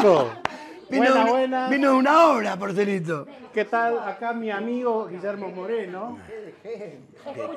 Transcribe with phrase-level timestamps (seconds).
[0.00, 0.30] Vino,
[0.90, 1.68] Buena, una- buena.
[1.68, 3.26] vino una obra, porcelito.
[3.52, 3.98] ¿Qué tal?
[3.98, 6.16] Acá mi amigo Guillermo Moreno.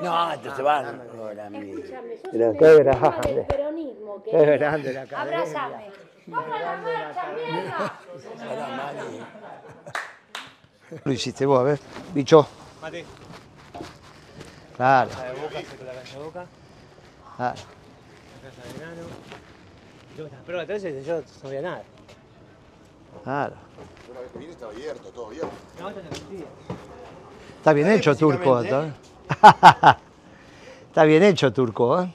[0.02, 0.81] No, esto se va.
[0.81, 3.33] Escúchame, sos Pero un qué grande.
[3.35, 4.24] del peronismo.
[4.24, 5.01] Qué grande la.
[5.22, 5.92] Abrázame.
[6.26, 7.99] ¡Vamos a la marcha, mierda!
[11.05, 11.79] Lo hiciste vos, a ver,
[12.12, 12.47] bicho.
[12.81, 13.05] Mate.
[14.78, 16.45] Claro, La de boca, saco la calle de boca,
[17.38, 17.55] claro.
[18.44, 19.02] la casa de enano.
[20.45, 21.84] Pero veces yo no sabía nada.
[23.23, 23.55] Claro.
[24.09, 25.49] Una vez que vine estaba abierto, todo abierto.
[25.79, 26.47] No, esta es la mentira.
[27.57, 28.61] Está bien hecho, Turco.
[28.63, 28.93] ¿eh?
[30.88, 32.02] Está bien hecho, Turco.
[32.02, 32.11] ¿eh?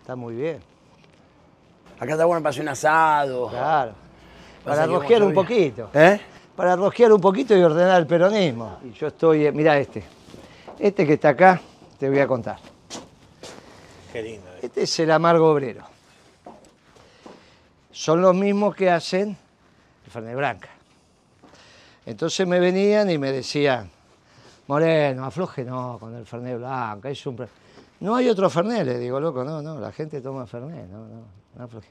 [0.00, 0.60] Está muy bien,
[1.98, 3.48] Acá está bueno para hacer un asado.
[3.48, 3.92] claro.
[4.64, 5.90] Para rosquear un poquito.
[5.94, 6.20] ¿Eh?
[6.56, 8.78] Para rosquear un poquito y ordenar el peronismo.
[8.84, 10.04] Y yo estoy, eh, mira este.
[10.78, 11.60] Este que está acá,
[11.98, 12.58] te voy a contar.
[14.12, 14.48] Qué lindo.
[14.54, 14.60] eh.
[14.62, 15.84] Este es el amargo obrero.
[17.92, 19.36] Son los mismos que hacen
[20.16, 20.68] el Fernet Branca.
[22.06, 23.90] Entonces me venían y me decían,
[24.68, 27.36] Moreno, afloje no con el Fernet Blanca, es un...
[27.36, 27.48] pre-".
[28.00, 31.22] No hay otro Fernet, le digo, loco, no, no, la gente toma Fernet, no, no,
[31.56, 31.88] no afloje.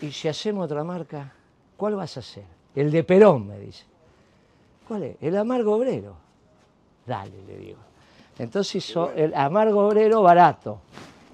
[0.00, 1.32] Y si hacemos otra marca,
[1.76, 2.44] ¿cuál vas a hacer?
[2.74, 3.84] El de Perón, me dice.
[4.88, 5.16] ¿Cuál es?
[5.20, 6.14] El amargo obrero.
[7.06, 7.78] Dale, le digo.
[8.38, 10.80] Entonces hizo el amargo obrero barato.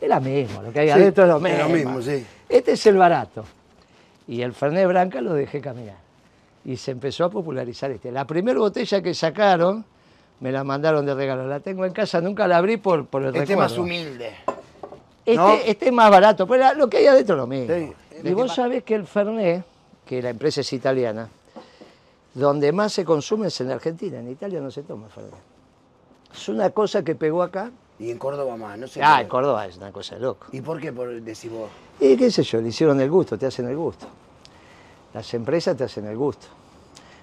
[0.00, 1.58] Es la misma, lo que hay Sí, adentro es lo es mismo.
[1.62, 2.26] lo mismo, sí.
[2.48, 3.44] Este es el barato.
[4.28, 5.96] Y el Fernet Branca lo dejé caminar.
[6.64, 8.10] Y se empezó a popularizar este.
[8.10, 9.84] La primera botella que sacaron,
[10.40, 11.46] me la mandaron de regalo.
[11.46, 13.70] La tengo en casa, nunca la abrí por, por el Este es recuerdo.
[13.70, 14.34] más humilde.
[15.24, 15.52] Este, ¿no?
[15.54, 17.74] este es más barato, pero lo que hay adentro es lo mismo.
[17.74, 17.92] Sí.
[18.24, 19.64] Y vos sabés que el Fernet,
[20.04, 21.28] que la empresa es italiana,
[22.34, 24.18] donde más se consume es en Argentina.
[24.18, 25.34] En Italia no se toma Fernet.
[26.34, 27.70] Es una cosa que pegó acá.
[27.98, 29.00] Y en Córdoba más, no sé.
[29.02, 30.48] Ah, en Córdoba es una cosa de loco.
[30.52, 31.70] ¿Y por qué por decís vos?
[31.98, 34.06] Y qué sé yo, le hicieron el gusto, te hacen el gusto.
[35.14, 36.46] Las empresas te hacen el gusto.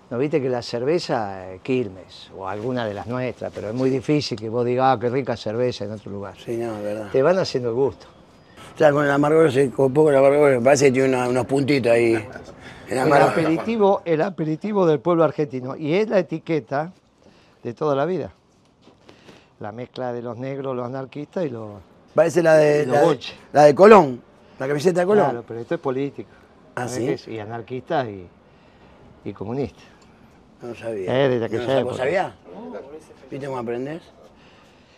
[0.10, 3.90] ¿No viste que la cerveza, eh, Quilmes, o alguna de las nuestras, pero es muy
[3.90, 6.36] difícil que vos digas, ah, qué rica cerveza en otro lugar.
[6.44, 7.10] Sí, no, es verdad.
[7.12, 8.08] Te van haciendo el gusto.
[8.74, 11.92] O sea, con el amargor, con poco el amargor, parece que tiene una- unos puntitos
[11.92, 12.14] ahí.
[12.90, 15.76] El El aperitivo, el aperitivo del pueblo argentino.
[15.76, 16.92] Y es la etiqueta
[17.64, 18.32] de toda la vida.
[19.60, 21.72] La mezcla de los negros, los anarquistas y los...
[22.14, 23.36] Parece la de, Los la de, boches.
[23.54, 24.22] la de Colón,
[24.60, 25.26] la camiseta de Colón.
[25.26, 26.30] Claro, pero esto es político.
[26.76, 27.32] Ah, ¿Sabés ¿sí?
[27.32, 28.28] Y anarquistas y,
[29.26, 29.84] y comunistas.
[30.62, 31.26] No sabía.
[31.26, 31.98] Eh, desde aquella ¿No, ¿Vos época.
[31.98, 32.34] sabías?
[33.32, 34.02] ¿Viste cómo aprendés?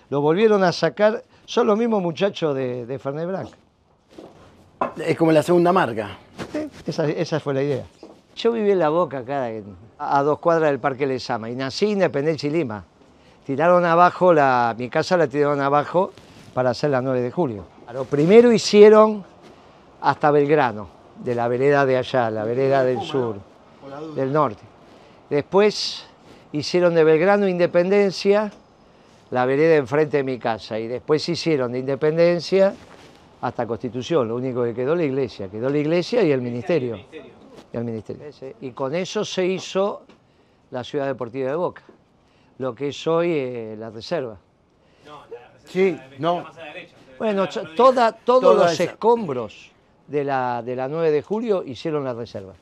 [0.10, 3.50] Lo volvieron a sacar, son los mismos muchachos de, de Fernet Blanc.
[4.98, 6.18] Es como la segunda marca.
[6.52, 7.86] Sí, Esa, esa fue la idea.
[8.36, 9.48] Yo viví en La Boca, acá,
[9.98, 12.84] a dos cuadras del Parque Lezama, y nací en Independencia y Lima.
[13.46, 16.12] Tiraron abajo, la, mi casa la tiraron abajo
[16.54, 17.66] para hacer la 9 de julio.
[17.94, 19.24] Lo primero hicieron
[20.02, 20.88] hasta Belgrano,
[21.24, 23.36] de la vereda de allá, la vereda del sur,
[24.16, 24.64] del norte.
[25.30, 26.08] Después
[26.54, 28.52] hicieron de Belgrano Independencia,
[29.30, 32.74] la vereda enfrente de mi casa, y después hicieron de Independencia
[33.42, 36.98] hasta Constitución, lo único que quedó la iglesia, quedó la iglesia y el ministerio.
[36.98, 38.26] Y, el ministerio.
[38.62, 40.02] y con eso se hizo
[40.72, 41.84] la ciudad deportiva de Boca,
[42.58, 44.38] lo que es hoy eh, la reserva.
[45.66, 46.46] Sí, no.
[47.18, 48.84] Bueno, cho- toda, todos Toda los esa.
[48.84, 49.72] escombros
[50.08, 52.54] de la, de la 9 de julio hicieron la reserva.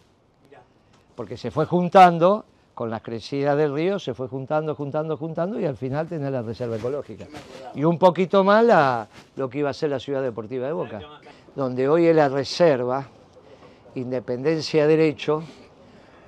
[1.16, 5.66] Porque se fue juntando, con las crecidas del río, se fue juntando, juntando, juntando y
[5.66, 7.28] al final tenés la reserva ecológica.
[7.76, 11.02] Y un poquito más la- lo que iba a ser la ciudad deportiva de Boca,
[11.56, 13.06] donde hoy es la reserva,
[13.96, 15.44] Independencia Derecho,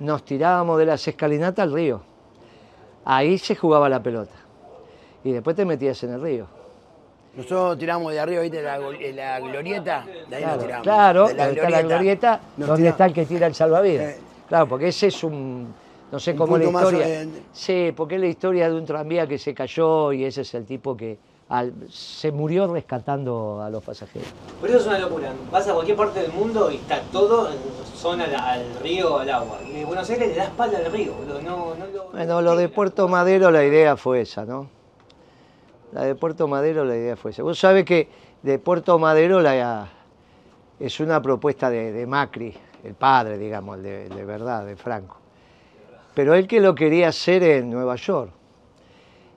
[0.00, 2.02] nos tirábamos de las escalinatas al río.
[3.06, 4.34] Ahí se jugaba la pelota.
[5.24, 6.46] Y después te metías en el río.
[7.36, 8.62] Nosotros tiramos de arriba, ¿viste?
[8.62, 10.04] La, go- la glorieta.
[10.28, 10.82] De ahí nos Claro, tiramos.
[10.82, 12.94] claro, De la está la glorieta, nos donde tiramos.
[12.94, 14.04] está el que tira el salvavidas.
[14.14, 14.18] Eh.
[14.48, 15.72] Claro, porque ese es un,
[16.10, 17.26] no sé cómo es la más historia.
[17.52, 20.64] Sí, porque es la historia de un tranvía que se cayó y ese es el
[20.64, 21.18] tipo que
[21.48, 24.28] al- se murió rescatando a los pasajeros.
[24.60, 25.32] Por eso es una locura.
[25.50, 27.56] Vas a cualquier parte del mundo y está todo en
[27.96, 29.58] zona al, al río, al agua.
[29.62, 31.40] Y Buenos Aires le da espalda al río, boludo.
[31.42, 32.10] No, no lo...
[32.10, 34.68] Bueno, lo de Puerto Madero la idea fue esa, ¿no?
[35.92, 37.42] La de Puerto Madero la idea fue esa.
[37.42, 38.08] Vos sabés que
[38.42, 39.88] de Puerto Madero la,
[40.80, 42.54] es una propuesta de, de Macri,
[42.84, 45.16] el padre, digamos, el de, el de verdad, de Franco.
[46.14, 48.30] Pero él que lo quería hacer en Nueva York.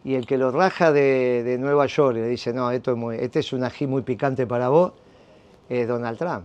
[0.03, 2.97] Y el que lo raja de, de Nueva York y le dice, no, esto es
[2.97, 4.93] muy, este es un ají muy picante para vos,
[5.67, 6.43] es Donald Trump.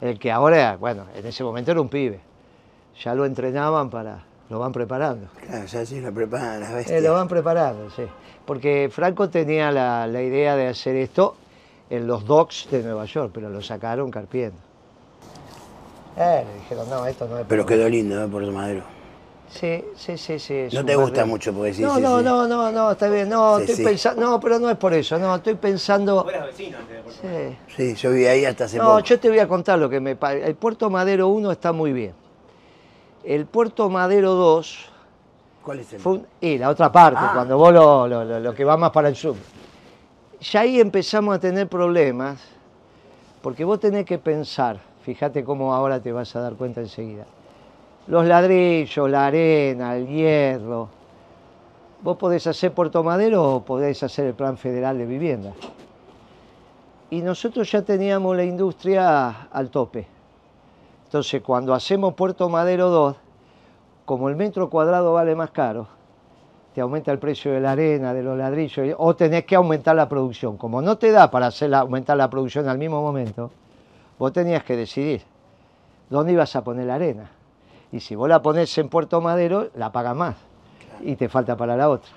[0.00, 2.20] El que ahora, bueno, en ese momento era un pibe.
[3.04, 5.28] Ya lo entrenaban para, lo van preparando.
[5.46, 7.02] Claro, ya sí lo preparan las Eh, bestias.
[7.02, 8.02] lo van preparando, sí.
[8.46, 11.36] Porque Franco tenía la, la idea de hacer esto
[11.90, 14.56] en los docks de Nueva York, pero lo sacaron carpiendo.
[16.16, 18.28] Eh, le dijeron, no, esto no es Pero quedó lindo, ¿eh?
[18.28, 18.82] Puerto Madero.
[19.52, 20.68] Sí, sí, sí, sí.
[20.72, 22.24] No te gusta mucho porque sí, no, sí, no, sí.
[22.24, 23.28] no, no, no, está bien.
[23.28, 23.84] No, Sí, estoy sí.
[23.84, 24.22] pensando.
[24.22, 26.24] No, pero no es por eso, no, estoy pensando.
[26.24, 27.56] Vecino antes de Puerto Sí.
[27.76, 29.00] Sí, yo viví ahí hasta hace No, poco.
[29.00, 32.14] yo te voy a contar lo que me El Puerto Madero 1 está muy bien.
[33.24, 34.88] El Puerto Madero 2
[35.62, 36.00] ¿Cuál es el?
[36.00, 37.30] fue un- y la otra parte, Ah.
[37.34, 39.36] cuando vos lo, lo- lo- lo que va más para el sur.
[40.40, 42.40] Ya ahí empezamos a tener problemas,
[43.42, 47.26] porque vos tenés que pensar, fíjate cómo ahora te vas a dar cuenta enseguida.
[48.08, 50.88] Los ladrillos, la arena, el hierro.
[52.02, 55.52] Vos podés hacer Puerto Madero o podés hacer el Plan Federal de Vivienda.
[57.10, 60.06] Y nosotros ya teníamos la industria al tope.
[61.04, 63.16] Entonces, cuando hacemos Puerto Madero 2,
[64.04, 65.86] como el metro cuadrado vale más caro,
[66.74, 70.08] te aumenta el precio de la arena, de los ladrillos, o tenés que aumentar la
[70.08, 70.56] producción.
[70.56, 73.50] Como no te da para hacer la- aumentar la producción al mismo momento,
[74.18, 75.22] vos tenías que decidir
[76.08, 77.30] dónde ibas a poner la arena.
[77.92, 80.36] Y si vos la ponés en Puerto Madero, la pagas más
[81.04, 82.10] y te falta para la otra.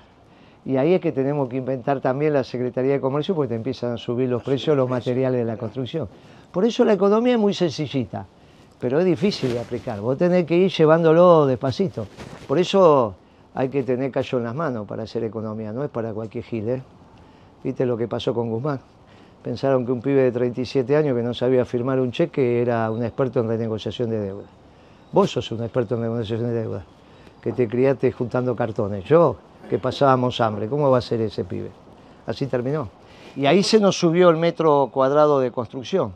[0.64, 3.92] Y ahí es que tenemos que inventar también la Secretaría de Comercio porque te empiezan
[3.92, 6.08] a subir los precios de los materiales de la construcción.
[6.50, 8.26] Por eso la economía es muy sencillita,
[8.80, 10.00] pero es difícil de aplicar.
[10.00, 12.06] Vos tenés que ir llevándolo despacito.
[12.48, 13.14] Por eso
[13.54, 16.68] hay que tener callo en las manos para hacer economía, no es para cualquier gil.
[16.68, 16.82] ¿eh?
[17.62, 18.80] ¿Viste lo que pasó con Guzmán?
[19.42, 23.04] Pensaron que un pibe de 37 años que no sabía firmar un cheque era un
[23.04, 24.46] experto en renegociación de deuda.
[25.12, 26.84] Vos sos un experto en renegociación de deuda,
[27.40, 29.04] que te criaste juntando cartones.
[29.04, 29.36] Yo,
[29.70, 31.70] que pasábamos hambre, ¿cómo va a ser ese pibe?
[32.26, 32.88] Así terminó.
[33.36, 36.12] Y ahí se nos subió el metro cuadrado de construcción.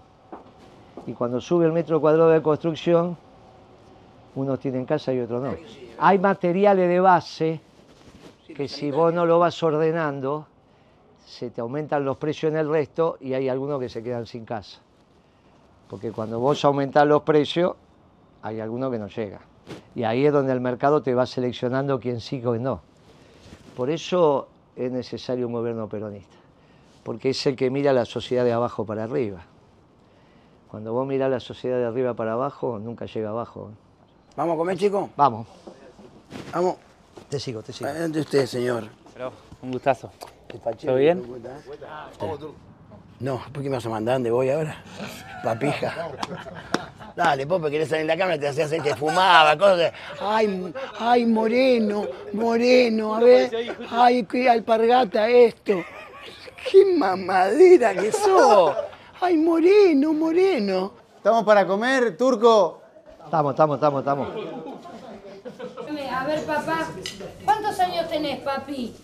[1.07, 3.17] Y cuando sube el metro cuadrado de construcción,
[4.35, 5.55] unos tienen casa y otros no.
[5.99, 7.61] Hay materiales de base
[8.55, 10.47] que si vos no lo vas ordenando,
[11.25, 14.45] se te aumentan los precios en el resto y hay algunos que se quedan sin
[14.45, 14.81] casa.
[15.89, 17.75] Porque cuando vos aumentás los precios,
[18.43, 19.41] hay algunos que no llegan.
[19.95, 22.81] Y ahí es donde el mercado te va seleccionando quién sí o quién no.
[23.77, 26.37] Por eso es necesario un gobierno peronista,
[27.05, 29.43] porque es el que mira la sociedad de abajo para arriba.
[30.71, 33.71] Cuando vos mirás la sociedad de arriba para abajo, nunca llega abajo.
[34.37, 35.11] ¿Vamos a comer, chicos?
[35.17, 35.47] Vamos,
[36.53, 36.77] Vamos.
[37.29, 37.91] te sigo, te sigo.
[37.91, 38.85] Adelante usted, señor.
[39.13, 39.33] Pero,
[39.63, 40.11] un gustazo.
[40.81, 41.23] ¿Todo bien?
[43.19, 44.15] No, ¿por qué me vas a mandar?
[44.15, 44.83] ¿Dónde voy ahora?
[45.45, 46.11] Papija.
[47.17, 49.79] Dale, Pope, querés salir en la cámara, te hacías que fumaba, cosas.
[49.79, 53.77] de, Ay, ay, moreno, moreno, a ver.
[53.91, 55.83] Ay, qué alpargata esto.
[56.71, 58.77] Qué mamadera que sos.
[59.21, 60.93] Ay, moreno, moreno.
[61.17, 62.81] Estamos para comer, turco.
[63.25, 64.29] Estamos, estamos, estamos, estamos.
[66.12, 66.87] A ver, papá,
[67.45, 68.95] ¿cuántos años tenés, papi?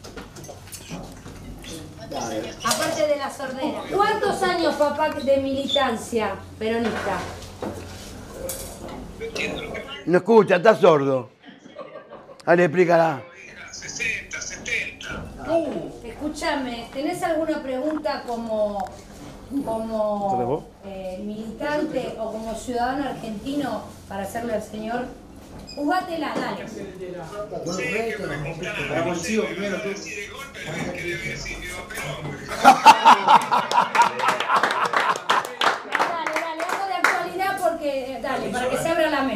[2.64, 3.82] Aparte de la sordera.
[3.94, 7.18] ¿Cuántos años, papá, de militancia peronista?
[10.06, 11.30] No escucha, está sordo.
[12.44, 13.22] Dale, explícala.
[16.04, 18.84] Escúchame, ¿tenés alguna pregunta como,
[19.64, 25.06] como eh, militante o como ciudadano argentino para hacerle al señor?
[25.74, 26.64] Jugátela, dale.
[26.64, 28.16] Dale,
[36.08, 39.35] dale, algo de actualidad porque, eh, dale, para que se abra la mesa, dale.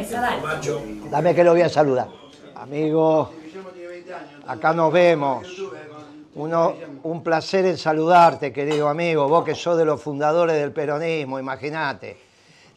[1.09, 2.07] Dame que lo voy a saludar.
[2.55, 3.31] Amigo,
[4.45, 5.47] acá nos vemos.
[6.35, 9.27] Uno, un placer en saludarte, querido amigo.
[9.27, 12.17] Vos que sos de los fundadores del peronismo, imagínate.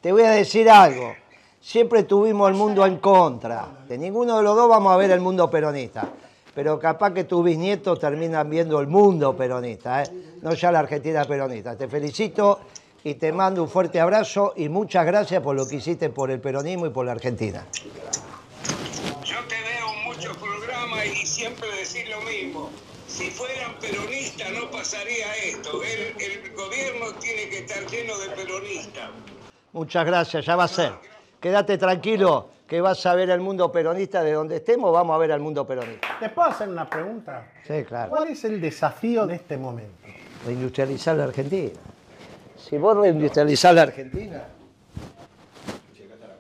[0.01, 1.15] Te voy a decir algo.
[1.61, 3.67] Siempre tuvimos el mundo en contra.
[3.89, 6.09] De ninguno de los dos vamos a ver el mundo peronista.
[6.55, 10.37] Pero capaz que tus bisnietos terminan viendo el mundo peronista, ¿eh?
[10.43, 11.77] no ya la Argentina peronista.
[11.77, 12.61] Te felicito
[13.05, 16.41] y te mando un fuerte abrazo y muchas gracias por lo que hiciste por el
[16.41, 17.67] peronismo y por la Argentina.
[19.23, 22.71] Yo te veo en muchos programas y siempre decís lo mismo.
[23.07, 25.83] Si fueran peronistas no pasaría esto.
[25.83, 29.11] El, el gobierno tiene que estar lleno de peronistas.
[29.73, 30.93] Muchas gracias, ya va a ser.
[31.41, 35.31] Quédate tranquilo que vas a ver el mundo peronista de donde estemos, vamos a ver
[35.33, 36.17] al mundo peronista.
[36.19, 37.53] ¿Te puedo hacer una pregunta?
[37.67, 38.09] Sí, claro.
[38.09, 40.09] ¿Cuál es el desafío de este momento?
[40.47, 41.79] Reindustrializar la Argentina.
[42.69, 44.43] Si vos reindustrializás la Argentina.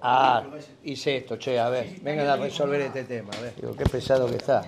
[0.07, 0.43] Ah,
[0.83, 3.55] hice esto, che, a ver, vengan a resolver este tema, a ver.
[3.57, 4.63] Digo, qué pesado que está.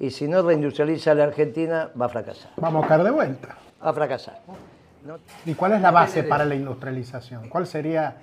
[0.00, 2.52] Y si no reindustrializa la Argentina, va a fracasar.
[2.56, 3.56] Vamos a caer de vuelta.
[3.84, 4.40] Va a fracasar.
[5.04, 7.48] No- ¿Y cuál es la base para la industrialización?
[7.48, 8.14] ¿Cuáles serían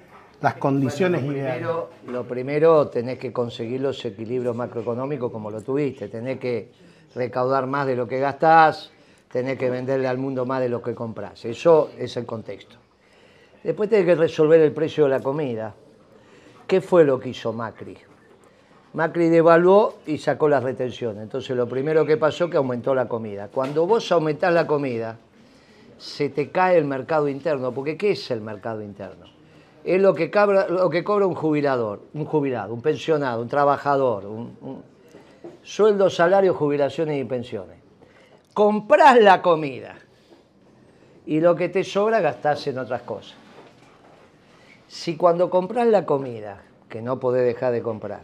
[0.41, 1.53] las condiciones ideales?
[1.67, 6.07] Primero, lo primero, tenés que conseguir los equilibrios macroeconómicos como lo tuviste.
[6.09, 6.71] Tenés que
[7.13, 8.91] recaudar más de lo que gastás,
[9.35, 11.43] tenés que venderle al mundo más de lo que comprás.
[11.43, 12.77] Eso es el contexto.
[13.65, 15.75] Después tenés que resolver el precio de la comida.
[16.65, 17.97] ¿Qué fue lo que hizo Macri?
[18.93, 21.21] Macri devaluó y sacó las retenciones.
[21.21, 23.49] Entonces lo primero que pasó que aumentó la comida.
[23.49, 25.17] Cuando vos aumentás la comida,
[25.97, 29.25] se te cae el mercado interno, porque ¿qué es el mercado interno?
[29.83, 34.27] Es lo que, cabra- lo que cobra un jubilador, un jubilado, un pensionado, un trabajador,
[34.27, 34.81] un, un-
[35.61, 37.83] sueldo, salario, jubilaciones y pensiones.
[38.55, 39.95] Comprás la comida
[41.25, 43.35] y lo que te sobra gastás en otras cosas.
[44.87, 48.21] Si cuando compras la comida, que no podés dejar de comprar,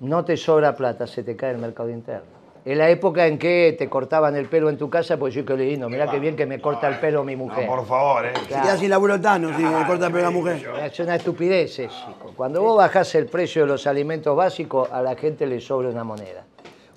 [0.00, 2.26] no te sobra plata, se te cae el mercado interno.
[2.64, 5.56] Es la época en que te cortaban el pelo en tu casa, pues yo qué
[5.56, 7.64] lindo, mirá qué bien que me corta el pelo mi mujer.
[7.68, 8.32] Por favor, ¿eh?
[8.42, 10.68] Se queda sin laburo Tano, si le corta el pelo a la mujer.
[10.82, 12.16] Es una estupidez eso.
[12.36, 16.02] Cuando vos bajás el precio de los alimentos básicos, a la gente le sobra una
[16.02, 16.47] moneda.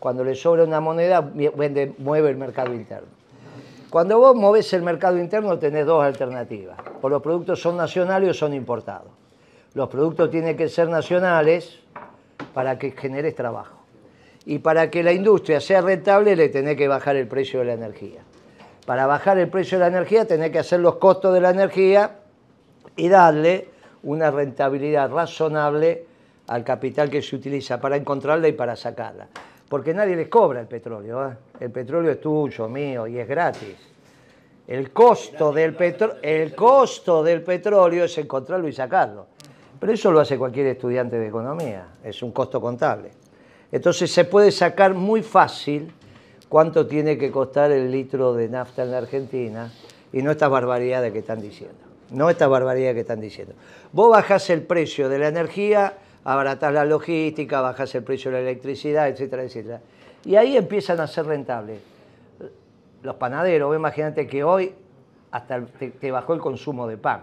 [0.01, 3.07] Cuando le sobra una moneda, vende- mueve el mercado interno.
[3.91, 6.75] Cuando vos movés el mercado interno, tenés dos alternativas.
[7.03, 9.11] O los productos son nacionales o son importados.
[9.75, 11.81] Los productos tienen que ser nacionales
[12.55, 13.77] para que generes trabajo.
[14.47, 17.73] Y para que la industria sea rentable, le tenés que bajar el precio de la
[17.73, 18.21] energía.
[18.87, 22.15] Para bajar el precio de la energía, tenés que hacer los costos de la energía
[22.95, 23.67] y darle
[24.01, 26.07] una rentabilidad razonable
[26.47, 29.27] al capital que se utiliza para encontrarla y para sacarla.
[29.71, 31.29] Porque nadie les cobra el petróleo.
[31.29, 31.33] ¿eh?
[31.61, 33.77] El petróleo es tuyo, mío, y es gratis.
[34.67, 39.27] El costo, del petro- el costo del petróleo es encontrarlo y sacarlo.
[39.79, 43.11] Pero eso lo hace cualquier estudiante de economía, es un costo contable.
[43.71, 45.89] Entonces se puede sacar muy fácil
[46.49, 49.71] cuánto tiene que costar el litro de nafta en la Argentina
[50.11, 51.77] y no estas barbaridades que están diciendo.
[52.09, 53.53] No estas barbaridades que están diciendo.
[53.93, 58.49] Vos bajás el precio de la energía, abaratás la logística, bajás el precio de la
[58.49, 59.81] electricidad, etcétera, etcétera.
[60.25, 61.79] Y ahí empiezan a ser rentables.
[63.01, 64.73] Los panaderos, imagínate que hoy
[65.31, 65.61] hasta
[65.99, 67.21] te bajó el consumo de pan.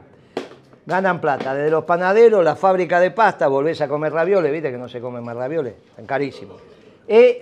[0.86, 1.54] Ganan plata.
[1.54, 5.00] Desde los panaderos, la fábrica de pasta, volvés a comer ravioles, viste que no se
[5.00, 6.60] comen más ravioles, están carísimos.
[7.06, 7.36] Y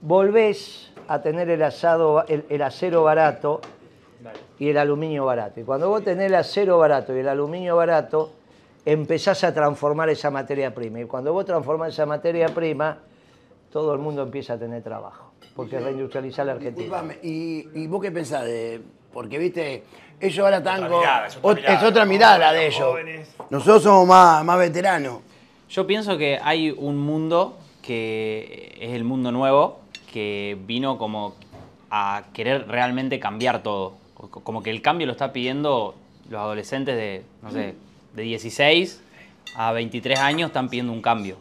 [0.00, 3.60] volvés a tener el asado, el, el acero barato
[4.58, 5.60] y el aluminio barato.
[5.60, 8.32] Y cuando vos tenés el acero barato y el aluminio barato,
[8.84, 11.00] empezás a transformar esa materia prima.
[11.00, 12.98] Y cuando vos transformás esa materia prima,
[13.72, 15.32] todo el mundo empieza a tener trabajo.
[15.56, 17.02] Porque reindustrializar la Argentina.
[17.22, 18.80] ¿y, y vos qué pensás de.?
[19.12, 19.84] Porque, viste,
[20.20, 21.00] ellos ahora están con.
[21.26, 22.88] es otra ot- mirada, es otra los mirada la jóvenes, de los ellos.
[22.88, 23.36] jóvenes.
[23.50, 25.18] Nosotros somos más, más veteranos.
[25.68, 29.78] Yo pienso que hay un mundo que es el mundo nuevo,
[30.12, 31.34] que vino como
[31.90, 33.94] a querer realmente cambiar todo.
[34.14, 35.94] Co- Como que el cambio lo está pidiendo
[36.28, 37.74] los adolescentes de, no sé,
[38.14, 39.00] de 16
[39.56, 41.36] a 23 años están pidiendo un cambio.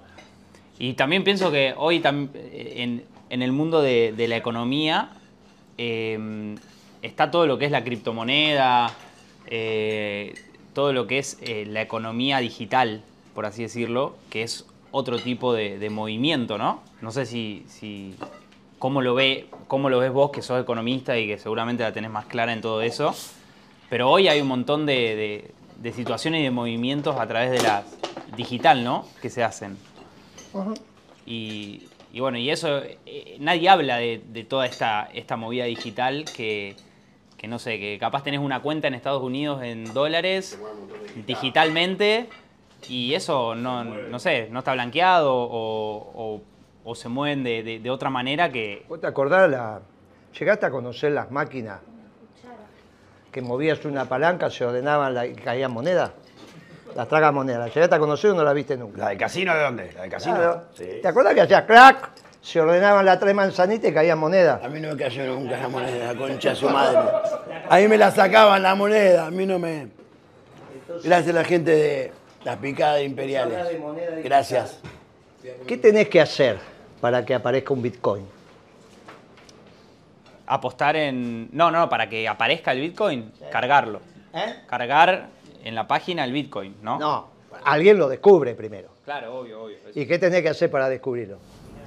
[0.80, 5.10] Y también pienso que hoy tam- en, en el mundo de, de la economía
[5.78, 6.56] eh,
[7.02, 8.92] está todo lo que es la criptomoneda,
[9.48, 10.34] eh,
[10.74, 13.02] todo lo que es eh, la economía digital,
[13.36, 16.82] por así decirlo, que es otro tipo de, de movimiento, ¿no?
[17.02, 18.16] No sé si, si
[18.80, 22.12] cómo lo ve, cómo lo ves vos que sos economista y que seguramente la tenés
[22.12, 23.16] más clara en todo eso.
[23.90, 25.52] Pero hoy hay un montón de-
[25.84, 27.84] de situaciones y de movimientos a través de la
[28.38, 29.06] digital, ¿no?
[29.22, 29.78] Que se hacen.
[31.26, 36.26] Y, y bueno, y eso, eh, nadie habla de, de toda esta, esta movida digital
[36.36, 36.76] que,
[37.38, 40.58] que no sé, que capaz tenés una cuenta en Estados Unidos en dólares
[41.28, 42.28] digitalmente
[42.90, 46.42] y eso no, no sé, no está blanqueado o, o-
[46.86, 48.84] o se mueven de, de- de otra manera que...
[48.90, 49.50] ¿Vos te acordás?
[49.50, 49.82] La...
[50.38, 51.80] ¿Llegaste a conocer las máquinas
[53.34, 56.12] que movías una palanca, se ordenaban la- y caían monedas?
[56.96, 57.66] Las tragas monedas.
[57.66, 59.00] ¿Las llegaste a conocer o no la viste nunca?
[59.00, 59.92] ¿La de casino de dónde?
[59.94, 60.36] ¿La de casino?
[60.36, 60.64] Claro.
[60.78, 61.00] Sí.
[61.02, 62.12] ¿Te acuerdas que hacía crack?
[62.40, 64.64] Se ordenaban las tres manzanitas y caían monedas.
[64.64, 67.00] A mí no me cayó nunca la moneda, la concha de su madre.
[67.70, 69.88] A mí me la sacaban la moneda, a mí no me.
[71.04, 72.12] Gracias a la gente de
[72.44, 73.58] las picadas imperiales.
[74.24, 74.80] Gracias.
[75.66, 76.60] ¿Qué tenés que hacer
[77.02, 78.28] para que aparezca un Bitcoin?
[80.54, 81.50] Apostar en...
[81.52, 84.02] No, no, para que aparezca el Bitcoin, cargarlo.
[84.36, 84.54] ¿Eh?
[84.68, 85.30] Cargar
[85.64, 87.00] en la página el Bitcoin, ¿no?
[87.00, 87.28] No,
[87.66, 88.90] alguien lo descubre primero.
[89.04, 89.78] Claro, obvio, obvio.
[89.96, 91.38] ¿Y qué tenés que hacer para descubrirlo?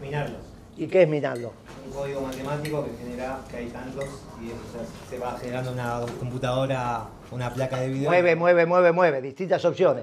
[0.02, 0.40] Minarlos.
[0.76, 1.52] ¿Y qué es minarlo?
[1.87, 4.04] Un código matemático que genera que hay tantos
[4.42, 8.11] y eso se- se va generando una computadora, una placa de video.
[8.11, 9.23] Mueve, mueve, mueve, mueve.
[9.23, 10.02] Distintas opciones.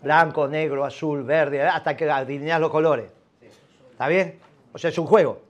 [0.00, 3.10] Blanco, negro, azul, verde, hasta que alineás los colores.
[3.90, 4.38] ¿Está bien?
[4.72, 5.40] O sea, es un juego.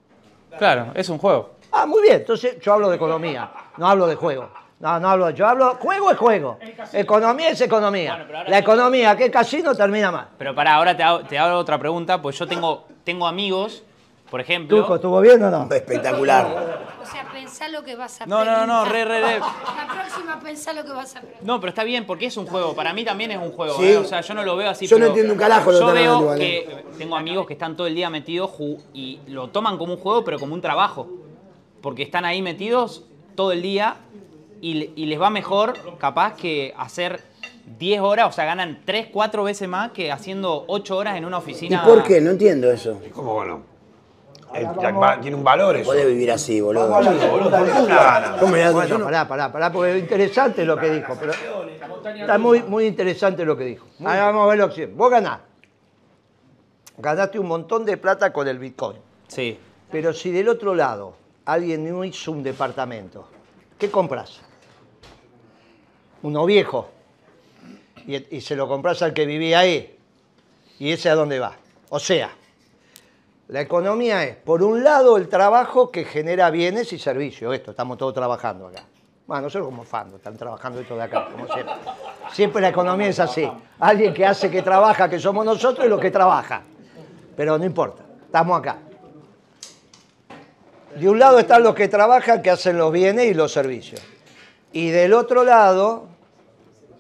[0.59, 1.60] Claro, es un juego.
[1.73, 2.17] Ah, muy bien.
[2.17, 4.49] Entonces yo hablo de economía, no hablo de juego.
[4.81, 6.59] No, no hablo, yo hablo, juego es juego.
[6.95, 8.25] Economía es economía.
[8.27, 10.29] Bueno, La economía que es casino termina mal.
[10.39, 13.83] Pero para ahora te hago, te hago otra pregunta, pues yo tengo, tengo amigos,
[14.31, 14.81] por ejemplo...
[14.81, 15.69] Tuco, ¿estuvo bien o no?
[15.71, 16.47] Espectacular.
[17.03, 19.39] O sea, pensá lo que vas a No, no, no, re, re, re.
[19.41, 21.47] La próxima pensá lo que vas a preguntar.
[21.47, 22.75] No, pero está bien porque es un juego.
[22.75, 23.77] Para mí también es un juego.
[23.77, 23.85] Sí.
[23.85, 23.99] ¿eh?
[23.99, 24.87] O sea, yo no lo veo así.
[24.87, 27.77] Yo no pero entiendo un carajo lo Yo veo igual, que tengo amigos que están
[27.77, 28.53] todo el día metidos
[28.95, 31.07] y lo toman como un juego, pero como un trabajo.
[31.83, 33.97] Porque están ahí metidos todo el día
[34.61, 37.21] y, le- y les va mejor, capaz, que hacer
[37.79, 41.37] 10 horas, o sea, ganan 3, 4 veces más que haciendo 8 horas en una
[41.37, 41.85] ¿Y oficina.
[41.85, 42.21] por qué?
[42.21, 43.01] No entiendo eso.
[43.15, 43.63] ¿Cómo bueno?
[44.53, 45.87] El- la- tiene un valor eso.
[45.87, 46.89] Podés vivir así, boludo.
[47.87, 48.37] Claro.
[48.41, 51.17] ¿Cómo le das- yo Bueno, no- pará, pará, pará, porque es interesante lo que dijo.
[51.19, 51.33] Pero
[52.21, 53.87] está muy, muy interesante lo que dijo.
[54.01, 55.39] Ahora vamos a ver lo que Vos ganás.
[56.99, 58.99] Ganaste un montón de plata con el Bitcoin.
[59.29, 59.57] Sí.
[59.91, 63.27] Pero si del otro lado alguien no hizo un departamento,
[63.79, 64.41] ¿qué compras?
[66.23, 66.91] Uno viejo.
[68.07, 69.97] Y, se lo compras al que vivía ahí.
[70.79, 71.57] ¿Y ese a dónde va?
[71.91, 72.31] O sea,
[73.49, 77.55] la economía es, por un lado, el trabajo que genera bienes y servicios.
[77.55, 78.85] Esto, estamos todos trabajando acá.
[79.27, 81.75] Bueno, nosotros como fando, están trabajando esto de acá, como siempre.
[82.33, 83.49] Siempre la economía es así.
[83.79, 86.63] Alguien que hace que trabaja, que somos nosotros, y los que trabaja.
[87.37, 88.79] Pero no importa, estamos acá.
[90.97, 94.01] De un lado están los que trabajan, que hacen los bienes y los servicios.
[94.73, 96.07] Y del otro lado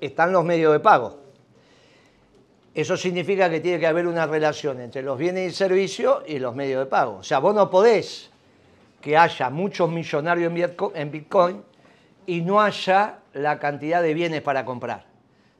[0.00, 1.18] están los medios de pago.
[2.75, 6.54] Eso significa que tiene que haber una relación entre los bienes y servicios y los
[6.54, 7.16] medios de pago.
[7.18, 8.30] O sea, vos no podés
[9.00, 11.62] que haya muchos millonarios en Bitco- en Bitcoin
[12.26, 15.04] y no haya la cantidad de bienes para comprar.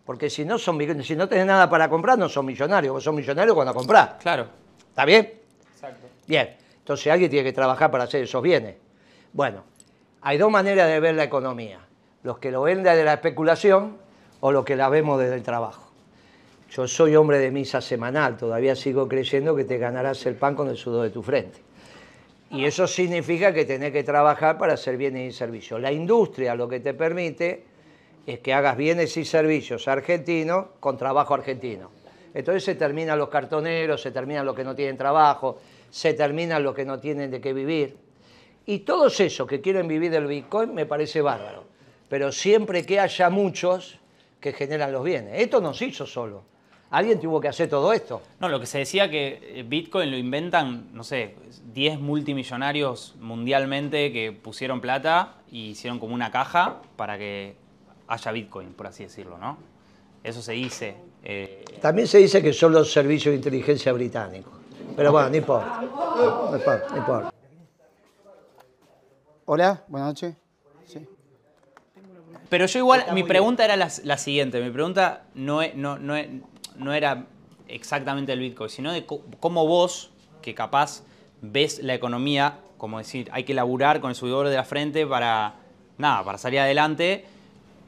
[0.04, 2.92] Porque si no, son, si no tenés nada para comprar, no son millonarios.
[2.92, 4.10] Vos sos millonarios cuando comprás.
[4.20, 4.46] Claro.
[4.88, 5.32] ¿Está bien?
[5.75, 6.06] Exacto.
[6.26, 6.56] Bien,
[6.90, 8.75] entonces alguien tiene que trabajar para hacer esos bienes.
[9.32, 9.62] Bueno,
[10.23, 11.78] hay dos maneras de ver la economía.
[12.25, 13.97] Los que lo ven desde la especulación
[14.40, 15.88] o los que la vemos desde el trabajo.
[16.68, 20.66] Yo soy hombre de misa semanal, todavía sigo creyendo que te ganarás el pan con
[20.68, 21.61] el sudor de tu frente.
[22.50, 25.80] Y eso significa que tenés que trabajar para hacer bienes y servicios.
[25.80, 27.66] La industria lo que te permite
[28.26, 32.00] es que hagas bienes y servicios argentinos con trabajo argentino.
[32.34, 36.75] Entonces se terminan los cartoneros, se terminan los que no tienen trabajo, se terminan los
[36.75, 37.97] que no tienen de qué vivir.
[38.66, 41.64] Y todos esos que quieren vivir del Bitcoin me parece bárbaro.
[42.08, 43.99] Pero siempre que haya muchos
[44.40, 45.40] que generan los bienes.
[45.40, 46.43] Esto no se hizo solo.
[46.90, 48.21] Alguien tuvo que hacer todo esto.
[48.40, 51.36] No, lo que se decía que eh, Bitcoin lo inventan, no sé,
[51.73, 57.54] 10 multimillonarios mundialmente que pusieron plata y hicieron como una caja para que
[58.08, 59.58] haya Bitcoin, por así decirlo, ¿no?
[60.25, 60.97] Eso se dice.
[61.23, 64.52] Eh, También se dice que son los servicios de inteligencia británicos.
[64.97, 65.80] Pero bueno, no importa.
[65.80, 67.35] No importa, no importa.
[69.47, 70.35] Hola, buenas noches.
[70.87, 71.06] Sí.
[72.49, 74.61] Pero yo igual, mi pregunta era la, la siguiente.
[74.61, 76.15] Mi pregunta no, no, no,
[76.76, 77.26] no era
[77.69, 80.11] exactamente el Bitcoin, sino de cómo vos,
[80.43, 81.02] que capaz
[81.41, 85.54] ves la economía, como decir, hay que laburar con el sudor de la frente para,
[85.99, 87.25] nada, para salir adelante.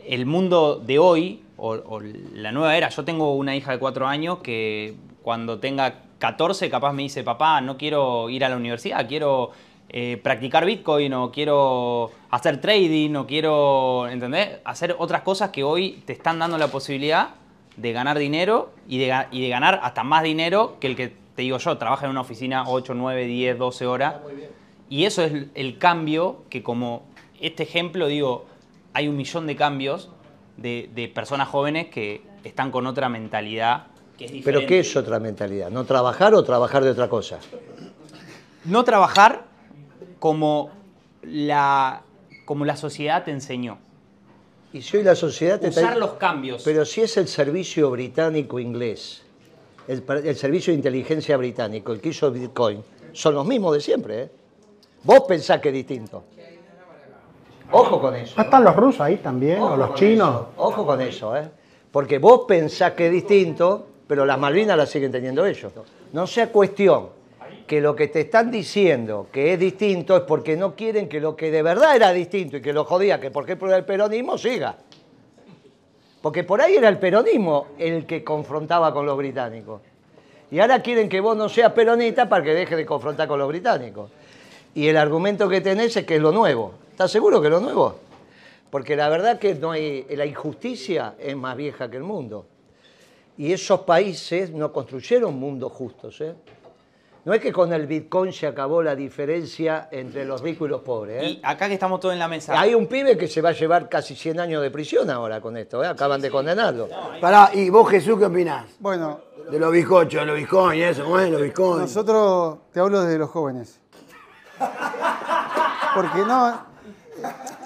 [0.05, 4.09] El mundo de hoy, o, o la nueva era, yo tengo una hija de cuatro
[4.09, 9.07] años que cuando tenga 14 capaz me dice, papá, no quiero ir a la universidad,
[9.07, 9.53] quiero
[9.89, 14.59] eh, practicar Bitcoin o quiero hacer trading o quiero, ¿entendés?
[14.65, 17.35] Hacer otras cosas que hoy te están dando la posibilidad
[17.77, 21.43] de ganar dinero y de, y de ganar hasta más dinero que el que te
[21.43, 24.17] digo yo, trabaja en una oficina 8, 9, 10, 12 horas.
[24.91, 27.05] Y eso es el cambio que como
[27.41, 28.47] este ejemplo, digo,
[28.95, 30.11] hay un millón de cambios
[30.57, 33.87] de, de personas jóvenes que están con otra mentalidad
[34.19, 34.61] que es diferente.
[34.61, 35.71] ¿Pero qué es otra mentalidad?
[35.71, 37.39] ¿No trabajar o trabajar de otra cosa?
[38.65, 39.45] No trabajar
[40.19, 40.71] como
[41.23, 42.03] la,
[42.45, 43.79] como la sociedad te enseñó.
[44.73, 46.63] Y si hoy la sociedad te Usar los cambios.
[46.65, 49.23] Pero si es el servicio británico-inglés,
[49.87, 54.23] el, el servicio de inteligencia británico, el que hizo Bitcoin, son los mismos de siempre.
[54.23, 54.31] ¿eh?
[55.03, 56.25] Vos pensás que es distinto.
[57.73, 58.35] Ojo con eso.
[58.37, 59.61] ¿No están los rusos ahí también?
[59.61, 60.43] ¿O los chinos?
[60.43, 61.49] eso, Ojo con eso, ¿eh?
[61.91, 65.73] Porque vos pensás que es distinto, pero las Malvinas las siguen teniendo ellos.
[66.13, 67.09] No sea cuestión
[67.67, 71.35] que lo que te están diciendo que es distinto es porque no quieren que lo
[71.35, 74.37] que de verdad era distinto y que lo jodía, que por ejemplo era el peronismo,
[74.37, 74.77] siga.
[76.21, 79.81] Porque por ahí era el peronismo el que confrontaba con los británicos.
[80.51, 83.49] Y ahora quieren que vos no seas peronista para que deje de confrontar con los
[83.49, 84.11] británicos.
[84.75, 86.82] Y el argumento que tenés es que es lo nuevo.
[87.03, 87.97] ¿Estás seguro que lo nuevo?
[88.71, 92.47] Porque la verdad que no hay, la injusticia es más vieja que el mundo.
[93.37, 96.21] Y esos países no construyeron mundos justos.
[96.21, 96.33] ¿eh?
[97.25, 100.83] No es que con el Bitcoin se acabó la diferencia entre los ricos y los
[100.83, 101.25] pobres.
[101.25, 101.27] ¿eh?
[101.31, 102.61] Y acá que estamos todos en la mesa.
[102.61, 105.57] Hay un pibe que se va a llevar casi 100 años de prisión ahora con
[105.57, 105.83] esto.
[105.83, 105.89] ¿eh?
[105.89, 106.89] Acaban de condenarlo.
[107.21, 108.67] Pará, ¿y vos, Jesús, qué opinás?
[108.79, 111.29] Bueno, De los bizcochos, de los bizcoins, eso, ¿cómo es?
[111.33, 111.81] Los bizcoins.
[111.81, 113.81] nosotros te hablo desde los jóvenes.
[115.97, 116.72] Porque no,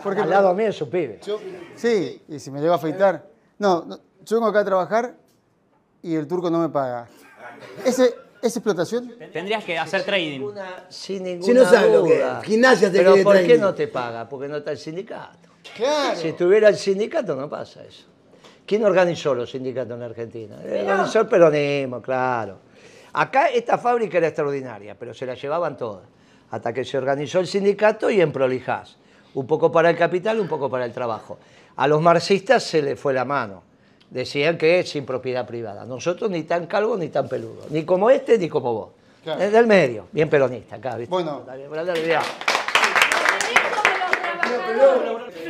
[0.03, 1.21] Porque- Al lado mío es un pibe.
[1.75, 3.27] Sí, y si me llego a afeitar.
[3.59, 5.15] No, no, yo vengo acá a trabajar
[6.03, 7.09] y el turco no me paga.
[7.85, 9.13] ¿Ese, ¿Es explotación?
[9.33, 10.49] Tendrías que hacer trading.
[10.89, 12.41] Sin ninguna Si no sabes lo que duda.
[12.41, 14.29] es, gimnasia te Pero ¿por qué no te paga?
[14.29, 15.49] Porque no está el sindicato.
[15.75, 16.17] Claro.
[16.19, 18.07] Si estuviera el sindicato no pasa eso.
[18.67, 20.57] ¿Quién organizó los sindicatos en Argentina?
[20.63, 22.59] Organizó el peronismo, claro.
[23.13, 26.05] Acá esta fábrica era extraordinaria, pero se la llevaban todas.
[26.51, 28.97] Hasta que se organizó el sindicato y en prolijás.
[29.37, 31.39] Un poco para el capital, un poco para el trabajo.
[31.77, 33.63] A los marxistas se les fue la mano.
[34.09, 35.85] Decían que es sin propiedad privada.
[35.85, 37.67] Nosotros ni tan calvo ni tan peludo.
[37.69, 38.89] Ni como este ni como vos.
[39.23, 39.43] Claro.
[39.43, 40.07] Es del medio.
[40.11, 41.11] Bien peronista acá, ¿viste?
[41.11, 41.43] Bueno.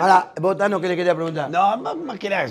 [0.00, 1.48] Ahora, vos, Tano, ¿qué le quería preguntar?
[1.48, 2.48] No, más, más que nada,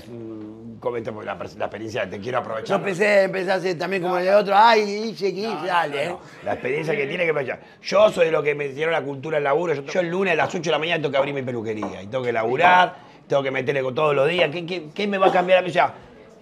[0.85, 2.67] mm, comentemos la, la experiencia, te quiero aprovechar.
[2.67, 4.53] Yo empecé a hacer también como el otro.
[4.55, 6.15] Ay, Guille, Guille, dale, ¿eh?
[6.43, 7.59] La experiencia que tiene que aprovechar.
[7.81, 9.73] Yo soy de lo que me hicieron la cultura del laburo.
[9.73, 12.01] Yo, yo el lunes a las 8 de la mañana tengo que abrir mi peluquería
[12.01, 12.95] y tengo que laburar,
[13.27, 14.49] tengo que meterle con todos los días.
[14.51, 15.69] ¿Qué, qué, qué me va a cambiar a mí?
[15.69, 15.93] O sea,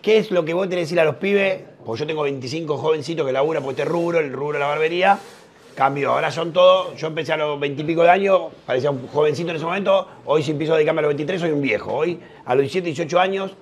[0.01, 1.61] ¿qué es lo que vos tenés que decir a los pibes?
[1.85, 5.17] Porque yo tengo 25 jovencitos que laburan por este rubro, el rubro de la barbería.
[5.75, 9.07] Cambio, ahora son todos, yo empecé a los 20 y pico de años, parecía un
[9.07, 11.91] jovencito en ese momento, hoy si empiezo a dedicarme a los 23 soy un viejo,
[11.93, 13.55] hoy a los 17, 18 años,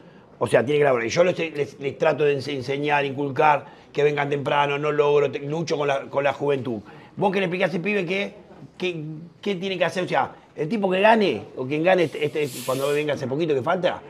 [0.44, 1.06] o sea, tiene que laburar.
[1.06, 5.30] Y yo les, les- les trato de ense- enseñar, inculcar, que vengan temprano, no logro,
[5.32, 6.80] te- lucho con la, con la juventud.
[7.16, 8.34] Vos que le explicás a ese pibe que,
[8.76, 9.04] que-
[9.40, 12.50] qué tiene que hacer, o sea, el tipo que gane, o quien gane este, este-
[12.66, 14.02] cuando venga hace poquito que falta,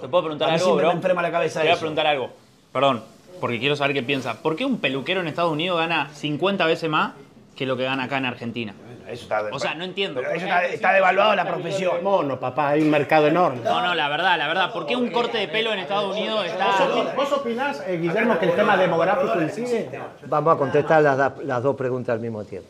[0.00, 0.92] ¿Te puedo preguntar A mí algo, siempre bro?
[0.92, 1.80] me enferma la cabeza Te voy a eso.
[1.80, 2.30] preguntar algo.
[2.72, 3.02] Perdón,
[3.40, 4.42] porque quiero saber qué piensa.
[4.42, 7.12] ¿Por qué un peluquero en Estados Unidos gana 50 veces más
[7.56, 8.74] que lo que gana acá en Argentina?
[9.08, 10.20] Eso está, O sea, no entiendo.
[10.20, 12.02] pero eso está, está devaluado la profesión.
[12.02, 13.60] Mono, papá, hay un mercado enorme.
[13.64, 14.72] No, no, la verdad, la verdad.
[14.72, 17.14] ¿Por qué un corte de pelo en Estados Unidos ¿Vos, está...?
[17.16, 19.88] vos opinás, eh, Guillermo, que el tema demográfico incide?
[20.26, 22.68] Vamos a contestar las, las dos preguntas al mismo tiempo.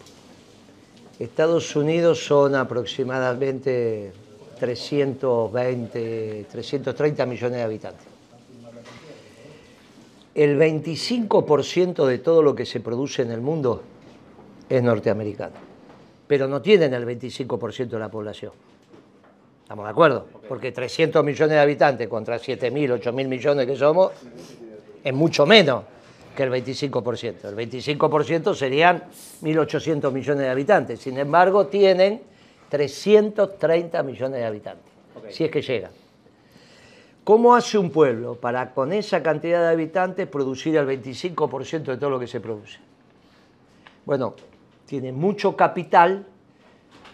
[1.19, 4.13] Estados Unidos son aproximadamente
[4.61, 8.07] 320, 330 millones de habitantes.
[10.35, 13.83] El 25% de todo lo que se produce en el mundo
[14.69, 15.55] es norteamericano,
[16.29, 18.53] pero no tienen el 25% de la población.
[19.63, 20.27] ¿Estamos de acuerdo?
[20.49, 24.13] Porque 300 millones de habitantes contra 7.000, 8.000 millones que somos,
[25.03, 25.85] es mucho menos
[26.37, 27.49] que el 25%.
[27.49, 29.05] El 25% serían
[29.43, 31.01] 1.800 millones de habitantes.
[31.01, 32.23] Sin embargo, tienen
[32.69, 34.93] 330 millones de habitantes,
[35.31, 35.91] si es que llegan.
[37.25, 42.09] ¿Cómo hace un pueblo para con esa cantidad de habitantes producir el 25% de todo
[42.09, 42.79] lo que se produce?
[44.07, 44.35] Bueno,
[44.89, 46.25] tiene mucho capital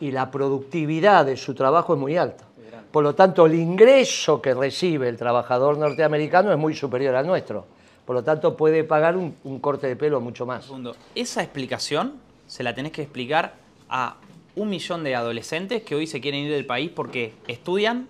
[0.00, 2.44] y la productividad de su trabajo es muy alta.
[2.92, 7.66] Por lo tanto, el ingreso que recibe el trabajador norteamericano es muy superior al nuestro.
[8.06, 10.70] Por lo tanto, puede pagar un, corte de pelo mucho más.
[11.16, 12.14] Esa explicación
[12.46, 13.54] se la tenés que explicar
[13.88, 14.18] a
[14.54, 18.06] un millón de adolescentes que hoy se quieren ir del país porque estudian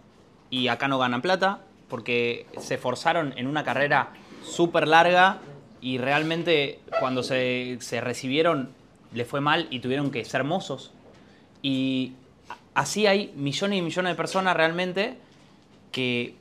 [0.51, 4.11] y acá no ganan plata, porque se esforzaron en una carrera
[4.43, 5.39] súper larga
[5.81, 8.84] y realmente cuando se recibieron
[9.15, 10.91] les fue mal y tuvieron que ser mozos.
[11.63, 12.13] Y
[12.75, 15.15] así hay millones y millones de personas realmente
[15.93, 16.35] que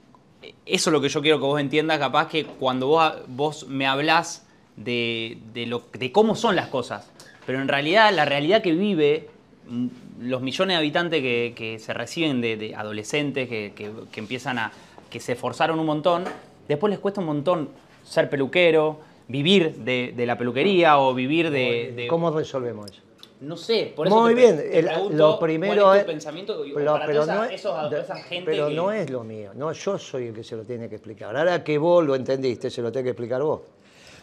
[0.65, 3.85] eso es lo que yo quiero que vos entiendas, capaz que cuando vos, vos me
[3.87, 7.09] hablás de, de lo, de cómo son las cosas,
[7.45, 9.29] pero en realidad la realidad que vive
[9.69, 9.87] mm,
[10.21, 14.57] los millones de habitantes que, que se reciben de, de adolescentes, que, que- que empiezan
[14.57, 14.71] a,
[15.09, 16.25] que se esforzaron un montón,
[16.67, 17.69] después les cuesta un montón
[18.03, 21.93] ser peluquero, vivir de, de la peluquería o vivir de...
[21.95, 23.01] de- ¿Cómo resolvemos eso?
[23.41, 26.01] No sé, por eso Muy te- bien, te pregunto lo primero cuál es...
[26.01, 28.67] es tu pensamiento o Pero- para pero toda no esa- es- esos- esa gente pero
[28.69, 31.35] que- no es lo mío, no, yo soy el que se lo tiene que explicar.
[31.35, 33.61] Ahora que vos lo entendiste, se lo tiene que explicar vos.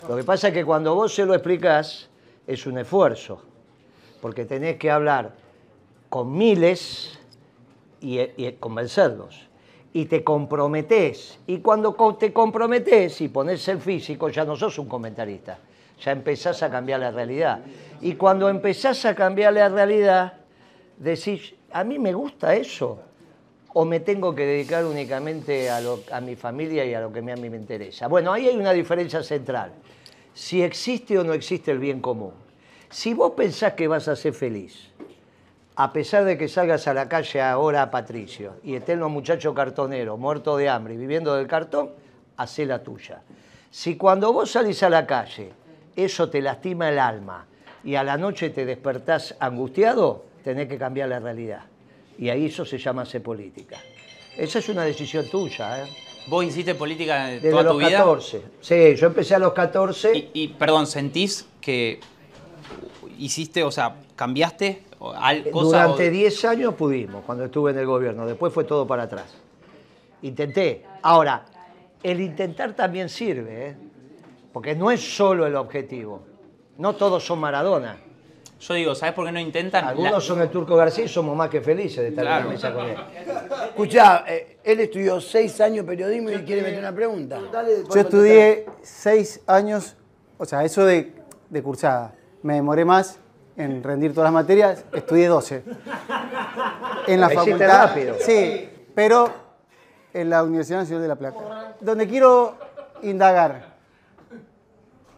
[0.09, 2.09] Lo que pasa es que cuando vos se lo explicás,
[2.47, 3.43] es un esfuerzo,
[4.23, 5.33] porque tenés que hablar
[6.09, 7.19] con miles
[8.01, 9.49] y, y convencerlos.
[9.93, 11.39] Y te comprometés.
[11.47, 15.59] Y cuando te comprometés y pones el físico, ya no sos un comentarista.
[16.03, 17.61] Ya empezás a cambiar la realidad.
[18.01, 20.35] Y cuando empezás a cambiar la realidad,
[20.97, 23.01] decís, a mí me gusta eso.
[23.73, 27.19] O me tengo que dedicar únicamente a, lo- a mi familia y a lo que
[27.21, 28.09] a mí me interesa.
[28.09, 29.73] Bueno, ahí hay una diferencia central.
[30.35, 32.33] Si existe o no existe el bien común.
[32.89, 34.89] Si vos pensás que vas a ser feliz,
[35.83, 40.19] a pesar de que salgas a la calle ahora, Patricio, y estén los muchachos cartoneros,
[40.19, 41.89] muertos de hambre y viviendo del cartón,
[42.37, 43.23] hacé la tuya.
[43.71, 45.51] Si cuando vos salís a la calle,
[45.97, 47.47] eso te lastima el alma
[47.83, 51.63] y a la noche te despertás angustiado, tenés que cambiar la realidad.
[52.19, 53.79] Y ahí eso se llama hacer política.
[54.37, 55.89] Esa es una decisión tuya, ¿eh?
[56.27, 57.99] ¿Vos hiciste política Desde toda los tu vida?
[58.01, 58.43] 14.
[58.61, 60.15] Sí, yo empecé a los 14.
[60.15, 62.01] Y, y, perdón, ¿sentís que
[63.19, 67.87] hiciste, o sea, cambiaste al- cosa Durante o- 10 años pudimos, cuando estuve en el
[67.87, 68.27] gobierno.
[68.27, 69.35] Después fue todo para atrás.
[70.23, 70.85] Intenté.
[71.03, 71.45] Ahora,
[72.03, 73.77] el intentar también sirve, ¿eh?
[74.53, 76.23] porque no es solo el objetivo.
[76.79, 77.97] No todos son Maradona.
[78.61, 79.87] Yo digo, ¿sabes por qué no intentan?
[79.87, 82.41] Algunos La- son el Turco García y somos más que felices de estar en la
[82.41, 82.97] mesa con él.
[83.69, 87.41] Escuchá, eh, él estudió seis años periodismo y quiere meter una pregunta.
[87.95, 89.97] Yo estudié seis años,
[90.37, 91.15] o sea, eso de,
[91.49, 92.15] de cursada.
[92.43, 93.19] Me demoré más
[93.57, 95.63] en rendir todas las materias, estudié 12.
[97.07, 97.87] En la facultad.
[97.87, 98.17] rápido.
[98.21, 99.31] Sí, pero
[100.13, 101.77] en la Universidad Nacional de La Plata.
[101.81, 102.55] Donde quiero
[103.03, 103.71] indagar.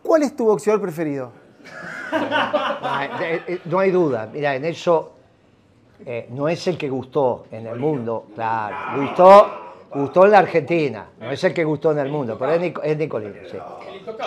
[0.02, 1.32] ¿Cuál es tu boxeador preferido?
[2.12, 4.28] No, eh, no hay duda.
[4.32, 5.12] Mira, en eso
[6.04, 9.00] eh, no es el que gustó en el mundo, claro.
[9.00, 9.50] Gustó,
[9.94, 13.34] gustó en la Argentina, no es el que gustó en el mundo, pero es Nicolino,
[13.48, 13.56] sí.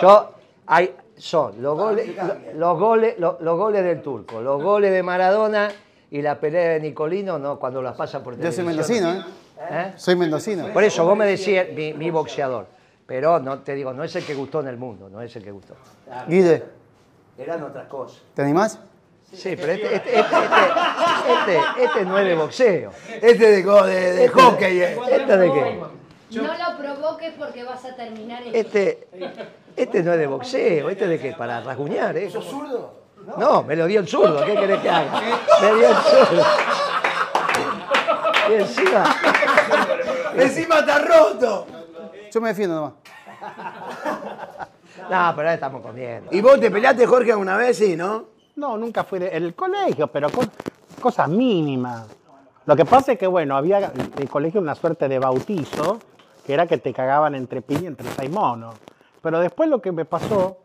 [0.00, 0.30] Yo,
[0.66, 2.10] hay, son los goles,
[2.54, 5.68] los, goles, los, los goles del turco, los goles de Maradona
[6.10, 9.04] y la pelea de Nicolino, no, cuando las pasa por Yo soy televisión.
[9.04, 9.12] mendocino,
[9.58, 9.64] ¿eh?
[9.70, 9.92] ¿Eh?
[9.96, 10.66] Soy mendocino.
[10.72, 12.66] Por eso vos me decías mi, mi boxeador,
[13.06, 15.42] pero no te digo, no es el que gustó en el mundo, no es el
[15.42, 15.74] que gustó.
[16.28, 16.62] Guille,
[17.38, 18.22] Eran otras cosas.
[18.34, 18.78] ¿te animás?
[19.32, 22.90] Sí, pero este, este, este, este, este- este no es de boxeo.
[23.20, 24.80] Este de, de, de hockey.
[24.80, 24.98] eh.
[25.10, 25.80] ¿Este de qué?
[26.30, 28.56] No lo provoques porque vas a terminar esto.
[28.56, 29.08] Este,
[29.76, 32.30] este no es de boxeo, este de qué, para rasguñar, ¿eh?
[32.30, 32.94] ¿Sos zurdo?
[33.38, 35.20] No, me lo dio el zurdo, ¿qué querés que haga?
[35.60, 36.42] Me dio el zurdo.
[38.48, 39.16] Y encima,
[40.36, 41.66] Encima está roto.
[42.32, 42.92] Yo me defiendo nomás.
[45.02, 46.30] no, pero ahora estamos comiendo.
[46.30, 47.78] ¿Y vos te peleaste, Jorge, alguna vez?
[47.78, 48.26] Sí, ¿no?
[48.56, 50.50] No, nunca fui en el colegio, pero con
[51.00, 52.06] cosas mínimas.
[52.66, 55.98] Lo que pasa es que, bueno, había en el colegio una suerte de bautizo,
[56.44, 58.74] que era que te cagaban entre piña y entre seis monos.
[59.26, 60.58] Pero después lo que me pasó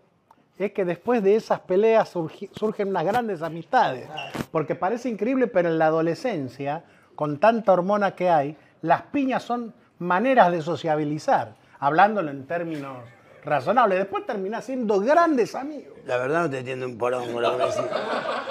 [0.59, 4.07] es que después de esas peleas surgen unas grandes amistades.
[4.51, 6.83] Porque parece increíble, pero en la adolescencia,
[7.15, 12.97] con tanta hormona que hay, las piñas son maneras de sociabilizar, hablándolo en términos
[13.43, 13.99] razonables.
[13.99, 15.97] Después terminás siendo grandes amigos.
[16.05, 17.75] La verdad no te entiendo un porongo que decís.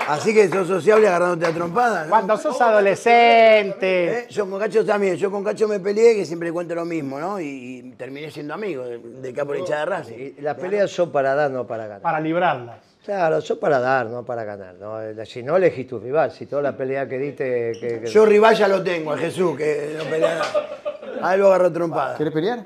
[0.08, 2.10] Así que sos sociable agarrándote a trompada, ¿no?
[2.10, 4.18] Cuando sos adolescente.
[4.20, 4.26] ¿Eh?
[4.30, 7.40] Yo con Cacho también, yo con Cacho me peleé, que siempre cuento lo mismo, ¿no?
[7.40, 11.34] Y, y terminé siendo amigo de, de capo de hinchada de Las peleas son para
[11.34, 12.02] dar, no para ganar.
[12.02, 12.78] para librarlas.
[13.04, 14.74] Claro, son para dar, no para ganar.
[14.74, 15.00] ¿no?
[15.02, 16.30] Eh, Si no, elegís tu rival.
[16.32, 17.72] Si toda la pelea que diste...
[17.80, 20.52] Que, que- Yo rival ya lo tengo, a Jesús, que no pelea nada.
[21.22, 22.16] A él lo agarró trompada.
[22.16, 22.64] ¿Querés pelear?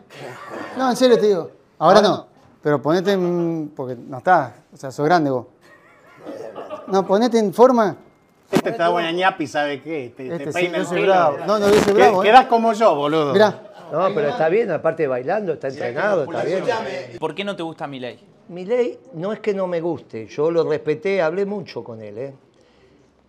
[0.77, 1.51] No, en serio te digo.
[1.79, 2.27] Ahora no.
[2.63, 3.73] Pero ponete en.
[3.75, 4.53] Porque no estás.
[4.73, 5.47] O sea, sos grande vos.
[6.87, 7.97] No, ponete en forma.
[8.51, 10.13] Este te da buena ñapi, ¿sabe qué?
[10.17, 11.13] Te, te Este sí, peina yo el soy pelo.
[11.13, 11.39] bravo.
[11.47, 12.27] No, no, yo soy bravo, ¿eh?
[12.27, 13.33] Quedás como yo, boludo.
[13.33, 13.63] Mirá.
[13.93, 16.65] No, pero está bien, aparte bailando, está entrenado, está bien.
[17.19, 18.19] ¿Por qué no te gusta mi ley?
[18.49, 22.19] Milei no es que no me guste, yo lo respeté, hablé mucho con él.
[22.19, 22.35] ¿eh?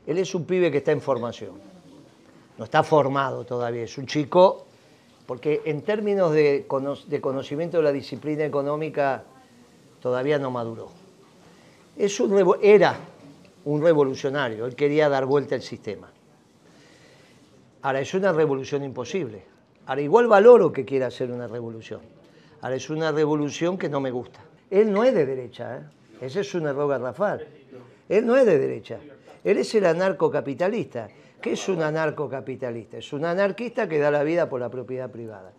[0.08, 1.52] Él es un pibe que está en formación,
[2.58, 4.66] no está formado todavía, es un chico,
[5.26, 9.24] porque en términos de, cono- de conocimiento de la disciplina económica
[10.02, 10.90] todavía no maduró.
[11.98, 12.98] Es un era
[13.66, 16.10] un revolucionario, él quería dar vuelta al sistema.
[17.82, 19.44] Ahora, es una revolución imposible.
[19.86, 22.02] Ahora, igual valoro que quiera hacer una revolución.
[22.62, 24.40] Ahora, es una revolución que no me gusta.
[24.72, 25.82] Él no es de derecha, ¿eh?
[26.22, 27.46] Ese es un error garrafal.
[28.10, 29.00] Él no es de derecha.
[29.44, 31.08] Él es el anarcocapitalista.
[31.42, 32.98] ¿Qué es un anarcocapitalista?
[32.98, 35.52] Es un anarquista que da la vida por la propiedad privada.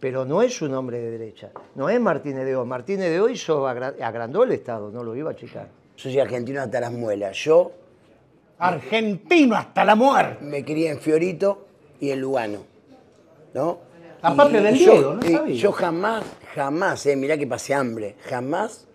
[0.00, 1.50] Pero no es un hombre de derecha.
[1.74, 2.66] No es Martínez de Oz.
[2.66, 5.68] Martínez de Oz hizo, agra- agrandó el Estado, no lo iba a achicar.
[5.96, 7.36] Yo soy argentino hasta las muelas.
[7.36, 7.72] Yo
[8.58, 10.44] Argentino hasta la muerte.
[10.44, 11.66] me crié en Fiorito
[12.00, 12.60] y en Lugano.
[13.52, 13.78] ¿No?
[14.20, 15.54] Patria del yo, Diego, no sabía.
[15.54, 18.86] Yo jamás, jamás, eh, mirá que pasé hambre, jamás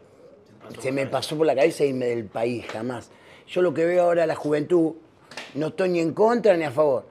[0.80, 3.12] se me pasó por la cabeza irme del país, jamás.
[3.48, 4.94] Yo lo que veo ahora la juventud,
[5.56, 7.06] no estoy ni en contra ni a favor.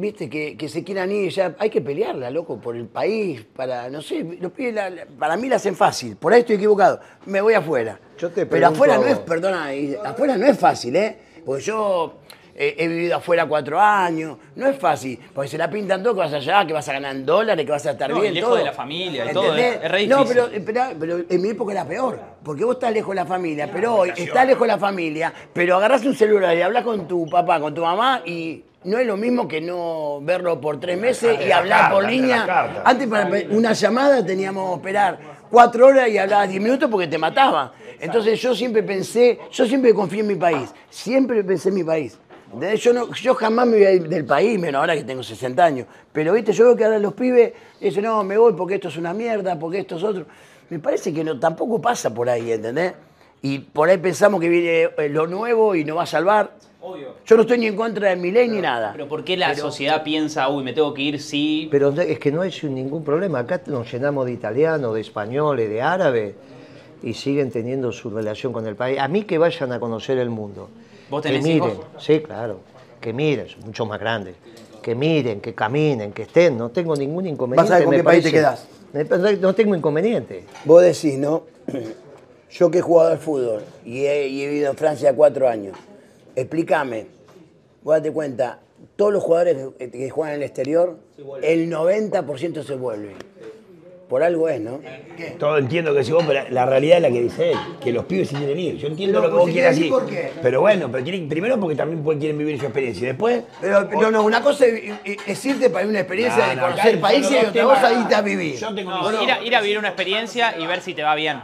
[0.00, 3.90] Viste, que, que se quieran ir, ya hay que pelearla, loco, por el país, para,
[3.90, 7.00] no sé, los pibes la- la- para mí la hacen fácil, por ahí estoy equivocado,
[7.26, 7.98] me voy afuera.
[8.16, 9.24] Yo te Pero pregunto afuera a no es, vos.
[9.26, 11.16] perdona, y afuera no es fácil, ¿eh?
[11.44, 12.14] Porque yo
[12.60, 16.18] eh, he vivido afuera cuatro años, no es fácil, porque se la pintan todo que
[16.20, 18.34] vas allá, que vas a ganar en dólares, que vas a estar No, y bien,
[18.34, 18.58] lejos todo.
[18.58, 21.70] de la familia y todo, es- es re No, pero, espera, pero en mi época
[21.72, 24.78] era peor, porque vos estás lejos de la familia, pero hoy estás lejos de la
[24.78, 28.98] familia, pero agarrás un celular y hablas con tu papá, con tu mamá y no
[28.98, 32.82] es lo mismo que no verlo por tres meses y la hablar carta, por línea.
[32.84, 35.18] Antes para una llamada teníamos que esperar
[35.50, 37.72] cuatro horas y hablabas diez minutos porque te mataba.
[38.00, 42.18] Entonces yo siempre pensé, yo siempre confié en mi país, siempre pensé en mi país.
[42.76, 45.64] Yo, no, yo jamás me voy a ir del país, menos ahora que tengo 60
[45.64, 45.86] años.
[46.12, 48.96] Pero viste, yo veo que ahora los pibes dicen, no, me voy porque esto es
[48.96, 50.26] una mierda, porque esto es otro.
[50.70, 52.94] Me parece que no, tampoco pasa por ahí, ¿entendés?
[53.42, 56.52] Y por ahí pensamos que viene eh, lo nuevo y nos va a salvar.
[56.80, 57.14] Obvio.
[57.26, 58.92] Yo no estoy ni en contra del Milei ni nada.
[58.92, 61.68] Pero ¿por qué la sociedad piensa, uy, me tengo que ir sí?
[61.70, 63.40] Pero es que no es ningún problema.
[63.40, 66.34] Acá nos llenamos de italianos, de españoles, de árabes
[67.02, 68.98] y siguen teniendo su relación con el país.
[68.98, 70.70] A mí que vayan a conocer el mundo.
[71.10, 71.72] ¿Vos que miren, hijos?
[71.98, 72.60] sí, claro.
[73.00, 74.34] Que miren, son mucho más grandes.
[74.82, 76.56] Que miren, que caminen, que estén.
[76.56, 77.70] No tengo ningún inconveniente.
[77.70, 79.18] Vas a ver con qué país te.
[79.18, 80.44] Me- No tengo inconveniente.
[80.64, 81.44] Vos decís, ¿no?
[82.50, 85.76] Yo que he jugado al fútbol y he, y he vivido en Francia cuatro años,
[86.34, 87.06] explícame,
[87.82, 88.60] vos date cuenta,
[88.96, 90.96] todos los jugadores que, que juegan en el exterior,
[91.42, 93.16] el 90% se vuelven.
[94.08, 94.80] Por algo es, ¿no?
[95.38, 98.06] Todo entiendo que si vos, pero la realidad es la que dice él, que los
[98.06, 98.76] pibes sí quieren ir.
[98.78, 100.00] Yo entiendo Pero, lo que vos ¿se quieras quieren ir.
[100.00, 100.32] ir por qué?
[100.40, 103.02] Pero bueno, pero quieren, primero porque también pueden- quieren vivir su experiencia.
[103.04, 103.42] Y después.
[103.60, 104.92] Pero no, no, una cosa es,
[105.26, 108.14] es irte para una experiencia No, de no, conocer hay países y otra cosa irte
[108.14, 108.56] a vivir.
[108.56, 111.14] Yo tengo No, ir, a, ir a vivir una experiencia y ver si te va
[111.14, 111.40] bien.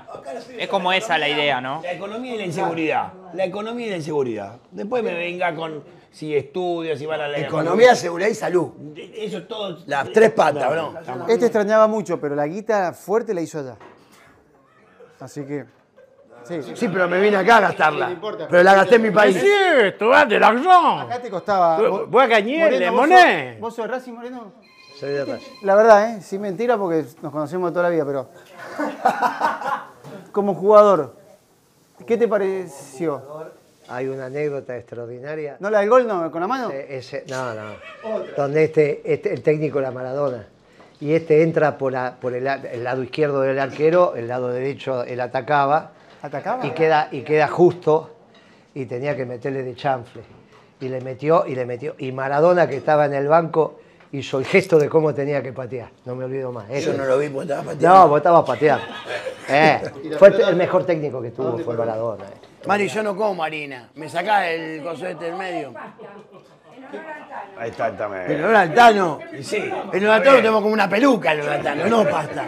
[0.59, 1.83] Es como esa la idea, ¿no?
[1.83, 3.13] La economía y la inseguridad.
[3.35, 4.57] La economía y la inseguridad.
[4.71, 5.83] Después me venga con
[6.15, 8.71] si estudias, si van a la Economía, seguridad y salud.
[8.97, 9.79] Eso es todo.
[9.87, 10.95] Las tres patas, bro.
[11.29, 13.77] Este extrañaba mucho, pero la guita fuerte la hizo allá.
[15.19, 15.65] Así que.
[16.45, 18.17] Sí, Sí, pero me vine acá a gastarla.
[18.49, 19.35] Pero la gasté en mi país.
[19.35, 21.01] Monsieur, tu vas de l'argent.
[21.01, 21.79] Acá te costaba.
[21.79, 23.61] Vos a vos sos- monnaies.
[23.61, 24.53] ¿Vos sos Racing Moreno?
[25.01, 25.51] Soy de Racing.
[25.63, 26.21] La verdad, ¿eh?
[26.23, 28.29] Sin mentira porque nos conocemos toda la vida, pero.
[30.33, 31.17] Como jugador,
[32.07, 33.23] ¿qué te pareció?
[33.89, 35.57] Hay una anécdota extraordinaria.
[35.61, 36.31] ¿No la del gol, no?
[36.31, 36.71] ¿Con la mano?
[36.71, 37.63] Ese- no, no.
[38.37, 40.47] Donde este, este- el técnico era Maradona.
[41.01, 44.49] Y este entra por, la- por el, la- el lado izquierdo del arquero, el lado
[44.49, 45.93] derecho él atacaba.
[46.23, 46.65] ¿Atacaba?
[46.67, 48.11] Y queda, y queda justo
[48.75, 50.23] y tenía que meterle de chanfle.
[50.81, 51.95] Y le metió, y le metió.
[51.99, 53.81] Y Maradona, que estaba en el banco,
[54.15, 55.91] hizo el gesto de cómo tenía que patear.
[56.05, 56.69] No me olvido más.
[56.69, 56.93] Yo Eso.
[56.95, 57.99] no lo vi estaba pateando.
[57.99, 58.85] No, vos estabas pateando.
[59.47, 59.79] Eh,
[60.19, 62.25] fue el, el mejor técnico que tuvo, fue Maradona.
[62.25, 62.29] eh.
[62.67, 63.91] Mari, yo no como harina.
[63.95, 65.75] ¿Me sacás el coso este del medio?
[67.61, 68.33] Exactamente.
[68.33, 69.19] En olor al Tano.
[69.39, 69.59] Y sí.
[69.93, 72.47] En olor al Tano tenemos como una peluca en olor al Tano, no pasta.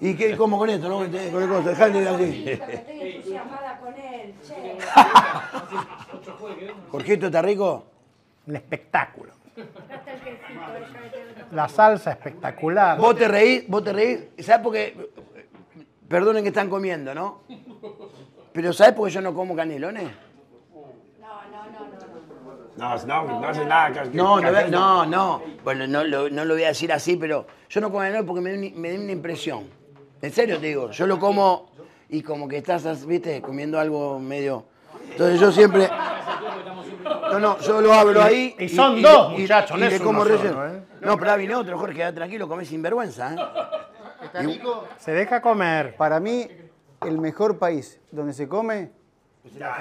[0.00, 0.98] ¿Y qué como con esto, no?
[0.98, 2.44] Con el coso, dejate de así.
[2.46, 4.78] Estoy entusiasmada con él, che.
[6.92, 7.84] Jorgito, ¿está rico?
[8.46, 9.32] Un espectáculo.
[11.52, 12.98] La salsa espectacular.
[12.98, 14.20] Vos te reís, vos te reís.
[14.38, 15.10] ¿Sabes por qué?
[16.08, 17.40] Perdonen que están comiendo, ¿no?
[18.52, 20.08] Pero ¿sabes por qué yo no como canelones?
[22.76, 24.04] No, no, no hace nada.
[24.12, 25.42] No, no, no, no.
[25.64, 28.40] Bueno, no, lo- no lo voy a decir así, pero yo no como canelones porque
[28.40, 29.64] me me da una impresión.
[30.22, 31.70] En serio te digo, yo lo como
[32.08, 34.64] y como que estás, viste, comiendo algo medio...
[35.12, 35.88] Entonces yo siempre...
[37.32, 38.54] No, no, yo lo abro ahí.
[38.58, 40.50] Y son dos, muchachos, no y es le como relleno.
[40.50, 40.82] solo, ¿eh?
[41.00, 43.36] No, pero ahí viene otro, Jorge, queda tranquilo, come sin vergüenza, ¿eh?
[44.24, 44.86] ¿Está rico?
[44.98, 45.96] Se deja comer.
[45.96, 46.46] Para mí,
[47.06, 48.90] el mejor país donde se come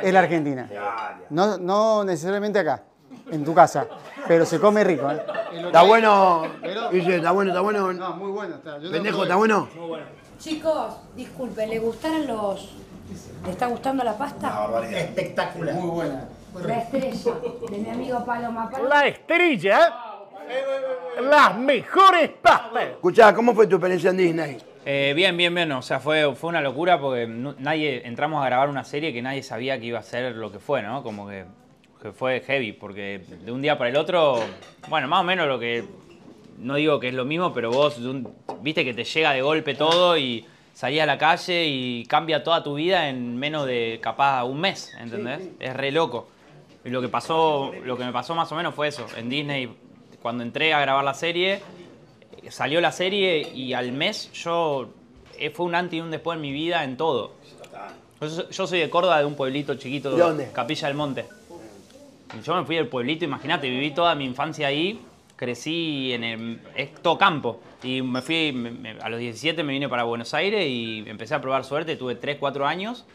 [0.02, 0.70] es la Argentina.
[1.30, 2.84] No, no necesariamente acá,
[3.32, 3.88] en tu casa,
[4.28, 5.10] pero se come rico.
[5.12, 5.22] ¿eh?
[5.66, 6.44] Está bueno,
[6.92, 7.92] dice, está bueno, está bueno.
[7.94, 8.56] No, muy bueno.
[8.56, 8.78] Está.
[8.80, 9.68] Yo Pendejo, ¿está bueno?
[10.38, 12.76] Chicos, disculpen, ¿le gustaron los.
[13.44, 14.68] ¿Le está gustando la pasta?
[14.90, 15.76] Espectacular.
[15.76, 16.28] Muy buena.
[16.66, 17.34] La estrella
[17.70, 18.70] de mi amigo Paloma.
[18.70, 18.90] Paloma.
[18.90, 19.94] La estrella.
[21.22, 22.84] Las mejores pastas.
[22.92, 24.58] Escuchá, ¿cómo fue tu experiencia en Disney?
[24.86, 25.72] Eh, bien, bien, bien.
[25.74, 29.22] O sea, fue, fue una locura porque no- nadie entramos a grabar una serie que
[29.22, 31.04] nadie sabía que iba a ser lo que fue, ¿no?
[31.04, 31.46] Como que,
[32.02, 34.40] que fue heavy, porque de un día para el otro,
[34.88, 35.84] bueno, más o menos lo que.
[36.58, 39.42] No digo que es lo mismo, pero vos de un- viste que te llega de
[39.42, 44.00] golpe todo y salís a la calle y cambia toda tu vida en menos de
[44.02, 45.48] capaz un mes, ¿entendés?
[45.60, 46.28] Es re loco.
[46.86, 49.06] Y lo que pasó, lo que me pasó más o menos fue eso.
[49.18, 49.70] En Disney,
[50.22, 51.62] cuando entré a grabar la serie,
[52.50, 54.90] salió la serie y al mes yo
[55.38, 57.34] eh, fue un antes y un después en mi vida en todo.
[58.22, 60.52] Yo, so- yo soy de Córdoba, de un pueblito chiquito, ¿De dónde?
[60.54, 61.26] Capilla del Monte.
[62.44, 65.02] Yo me fui del pueblito, imagínate, viví toda mi infancia ahí,
[65.36, 67.60] crecí en el, es todo campo.
[67.82, 71.42] Y me fui, me- a los 17 me vine para Buenos Aires y empecé a
[71.42, 73.06] probar suerte, tuve 3, 4 años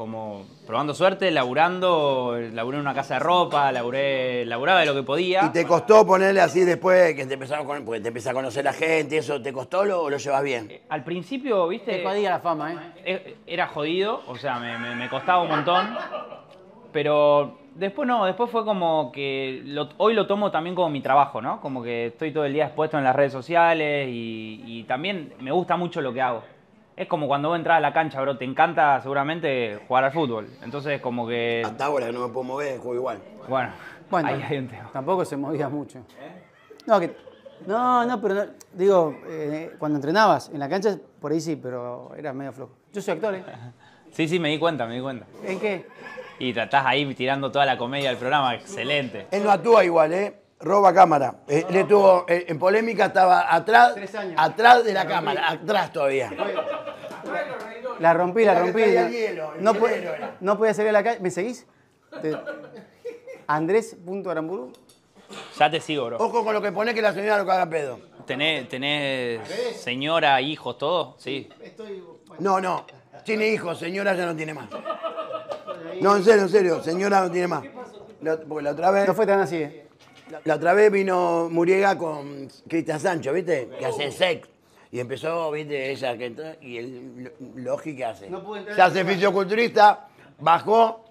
[0.00, 5.02] como probando suerte, laburando, laburé en una casa de ropa, laburé, laburaba de lo que
[5.02, 5.42] podía.
[5.44, 8.64] ¿Y te costó ponerle así después que te empezaron con, porque te empieza a conocer
[8.64, 10.72] la gente, eso te costó lo- o lo llevas bien?
[10.88, 12.76] Al principio, viste, Te jodía la fama, ¿eh?
[13.04, 15.94] e- era jodido, o sea, me, me- me costaba un montón.
[16.92, 21.42] Pero después no, después fue como que lo- hoy lo tomo también como mi trabajo,
[21.42, 21.60] ¿no?
[21.60, 25.52] Como que estoy todo el día expuesto en las redes sociales y, y también me
[25.52, 26.42] gusta mucho lo que hago.
[26.96, 30.48] Es como cuando vos entras a la cancha, bro, te encanta seguramente jugar al fútbol.
[30.62, 33.18] Entonces como que, Hasta ahora que no me puedo mover, juego igual.
[33.48, 33.72] bueno,
[34.10, 34.90] Bueno, ahí hay un tema.
[34.92, 36.00] tampoco se movía mucho.
[36.86, 37.14] No, que,
[37.66, 42.12] no, no, pero no- digo, eh, cuando entrenabas en la cancha, por ahí sí, pero
[42.16, 42.72] era medio flojo.
[42.92, 43.44] Yo soy actor, ¿eh?
[44.12, 45.24] Sí, sí, me di cuenta, me di cuenta.
[45.44, 45.86] ¿En qué?
[46.40, 49.28] Y tratás ahí tirando toda la comedia del programa, excelente.
[49.30, 50.39] Él no actúa igual, ¿eh?
[50.60, 51.36] Roba cámara.
[51.48, 54.34] Eh, Él estuvo eh, en polémica, estaba atrás, Tres años.
[54.36, 56.30] atrás de la cámara, atrás todavía.
[57.98, 58.82] La rompí, la La rompí.
[58.82, 60.36] traía No, hielo, no, era.
[60.40, 61.20] no podía salir a la calle.
[61.20, 61.66] ¿Me seguís?
[62.22, 62.36] Te-
[63.46, 64.72] Andrés.aramburu.
[65.58, 66.16] Ya te sigo, bro.
[66.18, 68.00] Ojo con lo que pone que la señora lo caga pedo.
[68.26, 69.46] ¿Tenés, tenés
[69.80, 71.14] señora, hijos, todo?
[71.18, 71.48] Sí.
[72.38, 72.84] No, no.
[73.24, 74.68] Tiene hijos, señora ya no tiene más.
[76.00, 77.64] No, en serio, en serio, señora no tiene más.
[78.22, 79.06] La- porque la otra vez.
[79.06, 79.86] No fue tan así, ¿eh?
[80.44, 83.68] La, otra vez vino Muriega con Cristian Sancho, ¿viste?
[83.78, 84.48] Que hace sex.
[84.92, 85.90] Y empezó, ¿viste?
[85.90, 88.28] Ella que entra y el Logi que hace.
[88.28, 90.08] No pude entrar Se en hace el fisioculturista,
[90.38, 91.04] bajó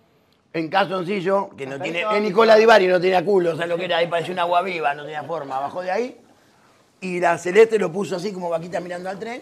[0.52, 2.02] en calzoncillo, que no tiene.
[2.02, 4.62] Es Nicola Divari, no tenía culo, o sea lo que era, ahí parecía una agua
[4.62, 5.60] viva, no tenía forma.
[5.60, 6.18] Bajó de ahí.
[7.02, 9.42] Y la celeste lo puso así como vaquita mirando al tren.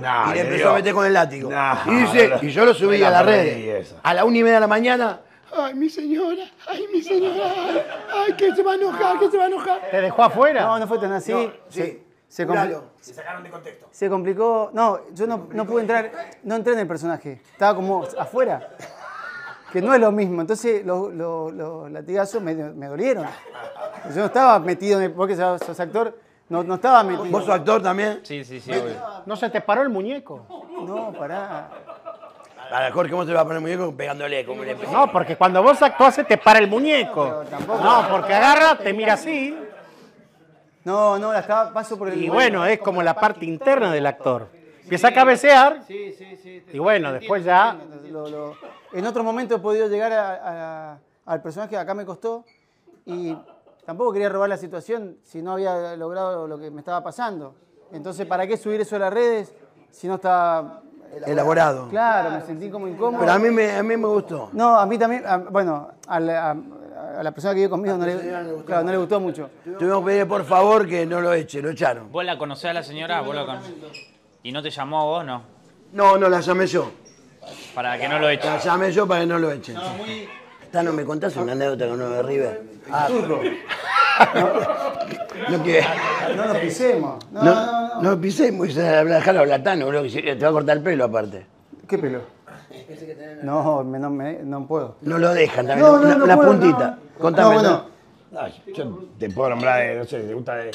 [0.00, 1.50] No, y le empezó a meter con el látigo.
[1.50, 3.86] No, y, dice, no, y yo lo subí me a la las perdí redes.
[3.88, 3.96] esa.
[4.00, 5.20] A la una y media de la mañana.
[5.56, 7.82] Ay, mi señora, ay, mi señora, ay,
[8.26, 9.80] ay, que se va a enojar, que se va a enojar.
[9.90, 10.62] ¿Te dejó afuera?
[10.62, 11.32] No, no fue tan así.
[11.32, 12.76] No, sí, se, juralo.
[12.82, 13.86] compli- Se sacaron de contexto.
[13.90, 14.70] se complicó.
[14.74, 16.10] No, yo no, no pude entrar.
[16.42, 17.40] No entré en el personaje.
[17.52, 18.68] Estaba como afuera.
[19.72, 20.40] Que no es lo mismo.
[20.40, 23.24] Entonces los, los- los latigazos me, me dolieron.
[24.14, 25.12] Yo no estaba metido en el.
[25.12, 26.18] Porque sos sos actor.
[26.50, 27.24] No, no estaba metido.
[27.26, 28.20] ¿Vos sos actor también?
[28.22, 28.94] Sí, sí, sí, obvio.
[29.26, 30.46] ¿No se te paró el muñeco?
[30.86, 31.70] No, pará.
[32.70, 33.96] A la Jorge, ¿cómo se le va a poner el muñeco?
[33.96, 34.74] Pegándole como le.
[34.74, 37.44] No, porque cuando vos actuás se te para el muñeco.
[37.66, 39.56] No, porque agarra, te mira así.
[40.84, 42.22] No, no, la estaba, paso por el.
[42.22, 44.48] Y bueno, es como la parte interna del actor.
[44.82, 46.64] Empieza a cabecear Sí, sí, sí.
[46.72, 47.76] y bueno, después ya
[48.10, 48.54] Lo- lo-
[48.94, 52.46] en otro momento he podido llegar a- a- al personaje que acá me costó
[53.04, 53.36] y
[53.84, 57.54] tampoco quería robar la situación si no había logrado lo que me estaba pasando.
[57.92, 59.52] Entonces, ¿para qué subir eso a las redes
[59.90, 60.80] si no estaba
[61.26, 61.88] Elaborado.
[61.88, 63.20] Claro, me sentí como incómodo.
[63.20, 64.50] Pero a mí me, a mí me gustó.
[64.52, 66.56] No, a mí también, a- bueno, a la, a-
[67.20, 68.16] a la persona que vive conmigo no le,
[68.64, 69.50] claro, no le gustó mucho.
[69.78, 72.10] Tuvimos que pedirle por favor que no lo eche, lo echaron.
[72.12, 73.20] ¿Vos la conocés a la señora?
[73.22, 73.72] ¿Vos la conocés?
[74.42, 75.24] ¿Y no te llamó a vos?
[75.24, 75.42] No.
[75.92, 76.90] No, no, la llamé yo.
[77.74, 78.58] Para que no lo La echen.
[78.58, 79.76] llamé yo para que no lo echen.
[80.70, 82.62] Tano, ¿me contás una anécdota con uno de River?
[82.92, 83.38] Ah, no,
[86.36, 87.24] No nos pisemos.
[87.30, 88.20] No, no, no, no.
[88.20, 91.46] pisé, muy dejalo hablar Tano, boludo, que si- te va a cortar el pelo aparte.
[91.88, 92.20] ¿Qué pelo?
[93.42, 94.96] No, me- no, me- no puedo.
[95.02, 96.90] No lo dejan también, No, no, una, no una puedo, puntita.
[96.90, 97.18] no.
[97.18, 97.48] Contame.
[97.48, 97.68] No, bueno.
[97.70, 97.98] Tano.
[98.66, 100.70] No, yo te puedo nombrar de, no sé, te gusta de,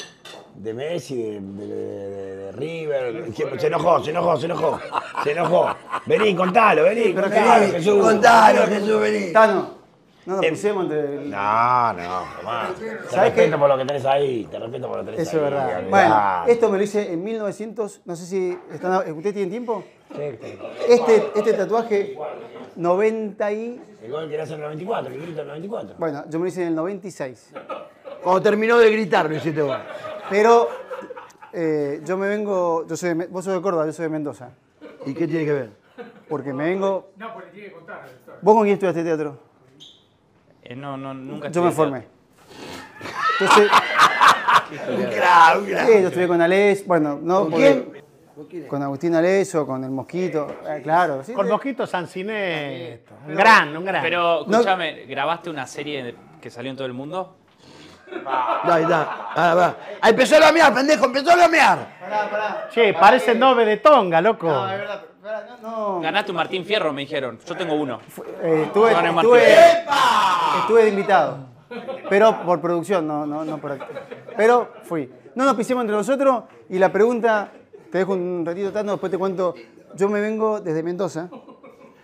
[0.56, 3.24] de Messi, de, de- de- de River.
[3.58, 4.80] Se enojó, se enojó, se enojó.
[5.22, 5.68] Se enojó.
[6.06, 8.02] Vení, contalo, vení, contalo, Jesús.
[8.02, 9.32] Contalo, Jesús, vení.
[9.32, 9.68] Tano,
[10.26, 11.00] no nos pisemos entre...
[11.22, 12.74] el- No, no, jamás.
[12.74, 15.36] Te ¿Sabes respeto por lo que tenés ahí, te respeto por lo que tenés Eso
[15.38, 15.50] es ahí.
[15.50, 15.82] verdad.
[15.90, 18.58] Bueno, esto me lo hice en 1900, no sé si...
[18.72, 19.84] están- ¿Usted tiene tiempo?
[20.14, 20.58] Sí, sí.
[20.88, 22.16] Este, este tatuaje,
[22.76, 23.80] 90 y...
[24.02, 25.94] El gol que le hace en el 94, que grita en el 94.
[25.98, 27.52] Bueno, yo me lo hice en el 96.
[28.22, 29.76] Cuando terminó de gritar lo hiciste vos.
[30.30, 30.68] Pero
[31.52, 32.86] eh, yo me vengo...
[32.86, 34.50] Yo soy de vos sos de Córdoba, yo soy de Mendoza.
[35.06, 35.70] ¿Y qué tiene que ver?
[36.28, 37.10] Porque me vengo...
[38.40, 39.38] ¿Vos con quién estudiaste teatro?
[40.64, 42.06] Eh, no, no, nunca Yo me formé.
[43.40, 43.70] Entonces,
[44.88, 45.86] un crack.
[45.86, 50.48] sí, yo estudié con Alés, bueno, no ¿Con porque- Con Agustín Aleso, con el Mosquito,
[50.68, 51.22] eh, claro.
[51.22, 51.52] sí, Con sí.
[51.52, 53.12] Mosquito Sancineto.
[53.28, 54.02] Un gran, un gran.
[54.02, 57.36] Pero, No- escúchame, ¿grabaste una serie que salió en todo el mundo?
[58.64, 59.28] Ahí está.
[59.34, 59.76] Ah, va.
[60.00, 61.96] Ah, empezó a lamear, pendejo, empezó a lamear.
[62.00, 62.68] Pará, pará.
[62.70, 64.46] Che, parece nove de Tonga, loco.
[64.46, 65.02] No, es verdad,
[65.62, 66.00] no, no.
[66.00, 67.38] Ganaste un Martín Fierro, me dijeron.
[67.46, 68.00] Yo tengo uno.
[68.42, 68.92] Eh, estuve,
[70.58, 71.38] estuve, de invitado.
[72.08, 73.88] Pero por producción, no, no, no por actor.
[74.36, 75.10] Pero fui.
[75.34, 77.50] No nos pisemos entre nosotros y la pregunta,
[77.90, 79.54] te dejo un ratito tanto, después te cuento.
[79.96, 81.28] Yo me vengo desde Mendoza.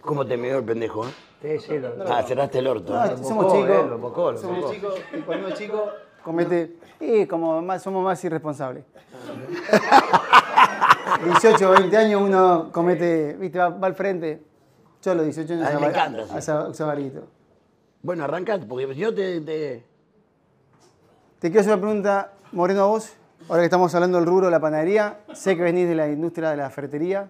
[0.01, 1.11] ¿Cómo te miró el pendejo, eh?
[1.43, 2.93] Sí, sí, lo- Ah, cerraste el orto.
[2.95, 3.16] No, ¿eh?
[3.23, 3.71] somos bocó, chicos.
[3.71, 5.89] eh, lo bocó, lo somos chicos y cuando uno es chico
[6.25, 6.77] comete.
[7.01, 8.85] Y como más, somos más irresponsables.
[11.25, 14.43] 18 o 20 años uno comete, viste, va, va al frente.
[15.03, 16.35] Yo a los 18 años usaba- encanta, sí.
[16.39, 17.27] usaba- usaba varito.
[18.03, 19.85] Bueno, arrancate, porque si no te, te-
[21.39, 23.13] Te quiero hacer una pregunta, Moreno, a vos.
[23.49, 26.51] Ahora que estamos hablando del rubro de la panadería, sé que venís de la industria
[26.51, 27.29] de la ferretería.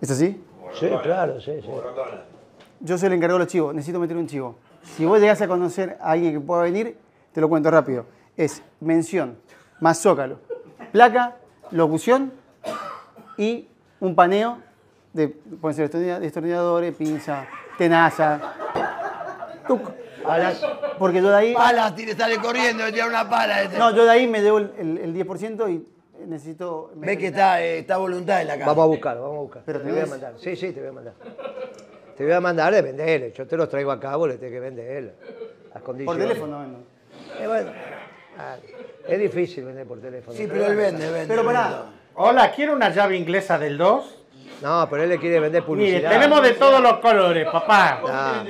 [0.00, 0.42] ¿Es así?
[0.78, 1.68] Sí, claro, sí, sí.
[2.80, 4.56] Yo soy el encargado de los chivos, necesito meter un chivo.
[4.96, 6.96] Si vos llegás a conocer a alguien que pueda venir,
[7.32, 8.06] te lo cuento rápido.
[8.36, 9.36] Es mención,
[9.80, 10.38] más zócalo,
[10.92, 11.36] placa,
[11.72, 12.32] locución
[13.36, 13.68] y
[14.00, 14.58] un paneo
[15.12, 17.46] de, pueden ser destornilla- destornilladores, pinza,
[17.78, 18.40] tenaza,
[19.66, 19.90] tuc.
[20.98, 21.54] Porque yo de ahí...
[21.54, 23.62] Palas, tiene, sale corriendo, le tira una pala.
[23.62, 23.78] Este.
[23.78, 25.86] No, yo de ahí me debo el, el- el 10% y
[26.26, 26.92] necesito...
[26.94, 28.66] Ve que está, eh, está voluntad en la casa.
[28.66, 29.62] Vamos a buscarlo, vamos a buscar.
[29.64, 30.34] Pero te voy a mandar.
[30.36, 31.14] Sí, sí, te voy a mandar.
[32.16, 33.32] Te voy a mandar de venderle.
[33.32, 35.14] Yo te los traigo acá, vos le tenés que vender.
[35.64, 36.28] Las Por condiciones.
[36.28, 36.78] teléfono, vendo.
[37.40, 37.70] Eh, bueno,
[38.40, 38.56] ah,
[39.06, 40.36] es difícil vender por teléfono.
[40.36, 41.26] Sí, pero él vende, vende.
[41.28, 41.84] Pero pará.
[42.14, 44.16] Hola, ¿quiere una llave inglesa del 2?
[44.62, 46.10] No, pero él le quiere vender Mire, publicidad.
[46.10, 48.02] tenemos de todos los colores, papá.
[48.06, 48.44] Ah,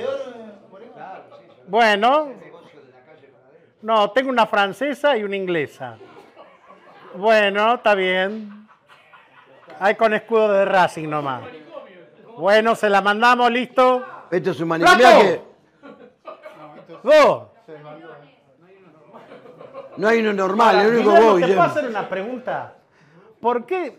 [1.67, 2.33] Bueno.
[3.81, 5.97] No, tengo una francesa y una inglesa.
[7.15, 8.67] Bueno, está bien.
[9.79, 11.43] Hay con escudo de Racing nomás.
[12.37, 14.05] Bueno, se la mandamos, listo.
[14.29, 15.39] Esto es un manipular
[17.03, 17.43] Dos.
[19.97, 22.75] No hay uno normal, el único Guillermo, vos, ¿te puedo hacer una pregunta?
[23.39, 23.97] ¿Por qué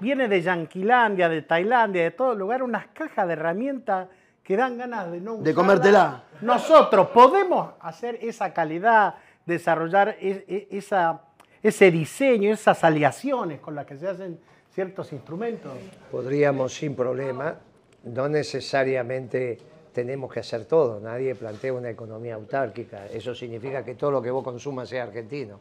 [0.00, 4.08] viene de Yanquilandia, de Tailandia, de todo lugar, unas cajas de herramientas
[4.42, 6.22] que dan ganas de no De comértela.
[6.42, 9.14] Nosotros podemos hacer esa calidad,
[9.46, 11.22] desarrollar e- e- esa,
[11.62, 14.38] ese diseño, esas aleaciones con las que se hacen
[14.70, 15.72] ciertos instrumentos.
[16.10, 17.54] podríamos sin problema,
[18.04, 19.58] no necesariamente
[19.94, 24.30] tenemos que hacer todo, nadie plantea una economía autárquica, eso significa que todo lo que
[24.30, 25.60] vos consumas sea argentino,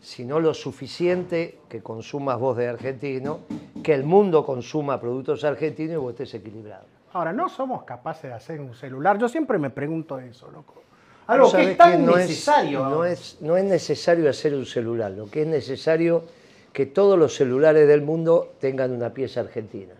[0.00, 3.40] sino lo suficiente que consumas vos de argentino,
[3.82, 6.84] que el mundo consuma productos argentinos y vos estés equilibrado.
[7.12, 9.18] Ahora, no somos capaces de hacer un celular.
[9.18, 10.74] Yo siempre me pregunto eso, loco.
[11.26, 12.88] Algo que es tan no necesario.
[12.88, 16.22] no, es, no es necesario hacer un celular, lo que es necesario
[16.72, 19.94] que todos los celulares del mundo tengan una pieza argentina,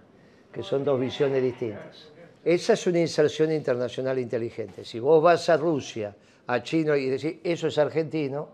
[0.53, 2.13] que son dos visiones distintas.
[2.49, 4.83] Esa es una inserción internacional inteligente.
[4.83, 8.49] Si vos vas a Rusia, a China y decís, eso es argentino,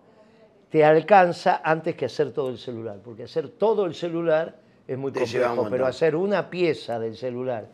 [0.68, 4.52] te alcanza antes que hacer todo el celular, porque hacer todo el celular
[4.88, 7.68] es muy complejo, pero hacer una pieza del celular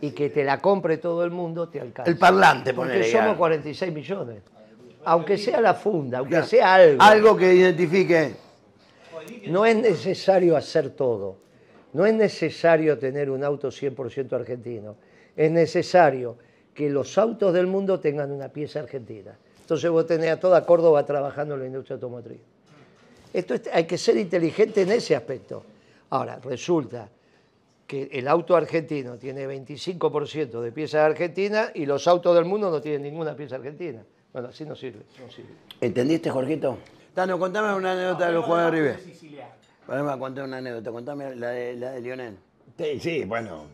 [0.00, 2.10] y que te la compre todo el mundo te alcanza.
[2.10, 3.38] El parlante, Porque ponele, somos claro.
[3.38, 4.42] 46 millones.
[5.04, 6.46] Aunque sea la funda, aunque Claro.
[6.46, 7.02] sea algo.
[7.02, 8.34] Algo que identifique.
[9.48, 11.36] No es necesario hacer todo.
[11.92, 14.96] No es necesario tener un auto 100% argentino.
[15.36, 16.36] Es necesario
[16.74, 19.36] que los autos del mundo tengan una pieza argentina.
[19.60, 22.38] Entonces vos tenés a toda Córdoba trabajando en la industria automotriz.
[23.32, 25.64] Esto es- hay que ser inteligente en ese aspecto.
[26.10, 27.08] Ahora, resulta
[27.86, 32.80] que el auto argentino tiene 25% de piezas argentinas y los autos del mundo no
[32.80, 34.02] tienen ninguna pieza argentina.
[34.32, 35.02] Bueno, así no sirve.
[35.24, 35.50] No sirve.
[35.80, 36.78] ¿Entendiste, Jorgito?
[37.14, 39.46] Tano, contame una anécdota de los jugadores de River.
[39.86, 42.36] Para contar una anécdota, contame la de, la de Lionel.
[42.78, 43.64] Sí, sí, bueno,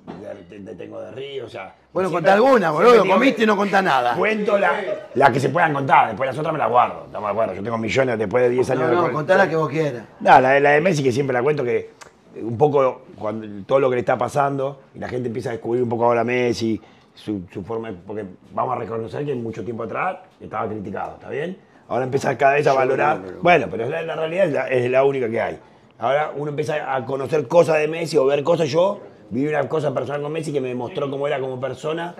[0.49, 1.75] te, te tengo de río, o sea.
[1.93, 3.05] Bueno, contá alguna, boludo.
[3.05, 4.15] Comiste y no contás nada.
[4.15, 4.71] Cuento la,
[5.15, 7.07] la que se puedan contar, después las otras me las guardo.
[7.07, 9.37] Estamos de acuerdo, yo tengo millones después de 10 años No, de no, col- contá
[9.37, 10.05] la que vos quieras.
[10.21, 11.91] No, la, de- la de Messi que siempre la cuento que
[12.37, 15.83] un poco cuando todo lo que le está pasando y la gente empieza a descubrir
[15.83, 16.81] un poco ahora a Messi,
[17.13, 21.29] su, su forma, de- porque vamos a reconocer que mucho tiempo atrás estaba criticado, ¿está
[21.29, 21.59] bien?
[21.89, 23.19] Ahora empieza cada vez a valorar.
[23.19, 25.59] no, pero- Bueno, pero la, la realidad es la, es la única que hay.
[26.03, 28.69] Ahora uno empieza a conocer cosas de Messi o ver cosas.
[28.69, 28.99] Yo
[29.31, 32.17] viví una cosa personal con Messi que me demostró cómo era como persona.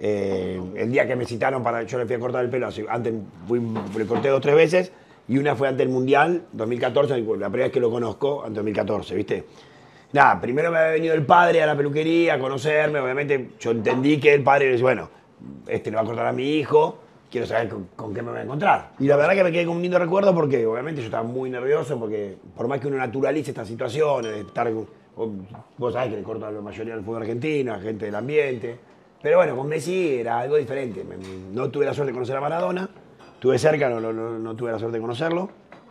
[0.00, 1.84] Eh, el día que me citaron para.
[1.84, 3.14] Yo le fui a cortar el pelo, antes
[3.46, 3.60] fui-
[3.96, 4.92] le corté dos tres veces
[5.28, 9.14] y una fue ante el Mundial 2014, la primera vez que lo conozco, ante 2014,
[9.14, 9.44] ¿viste?
[10.12, 14.18] Nada, primero me había venido el padre a la peluquería a conocerme, obviamente yo entendí
[14.18, 15.08] que el padre bueno,
[15.68, 16.98] este le va a cortar a mi hijo,
[17.30, 18.90] quiero saber con, con qué me voy a encontrar.
[18.98, 21.48] Y la verdad que me quedé con un lindo recuerdo porque obviamente yo estaba muy
[21.50, 25.46] nervioso porque por más que uno naturalice estas situaciones, de estar con- con-
[25.78, 28.76] vos sabés que le corto a la mayoría del fútbol argentino, a gente del ambiente,
[29.22, 31.04] pero bueno, con Messi era algo diferente.
[31.52, 32.88] No tuve la suerte de conocer a Maradona,
[33.34, 35.50] estuve cerca, no, no- no- no tuve la suerte de conocerlo.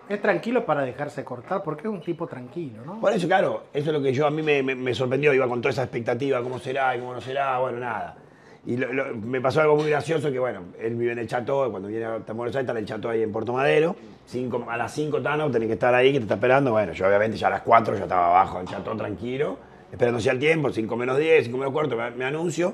[0.09, 2.99] Es tranquilo para dejarse cortar porque es un tipo tranquilo, ¿no?
[2.99, 5.47] Por eso, claro, eso es lo que yo a mí me, me- me sorprendió, iba
[5.47, 8.17] con toda esa expectativa, cómo será y cómo no será, bueno, nada.
[8.65, 12.05] Y me pasó algo muy gracioso que, bueno, él vive en el Chateau, cuando viene
[12.05, 13.95] a Buenos está en el Chateau ahí en Puerto Madero,
[14.27, 17.07] Cinco- a las 5 Tano, tenés que estar ahí, que te está esperando, bueno, yo
[17.07, 19.57] obviamente ya a las 4 ya estaba abajo del Chateau tranquilo,
[19.91, 22.73] esperando ya el tiempo, 5 menos 10, 5 menos cuarto, me, anuncio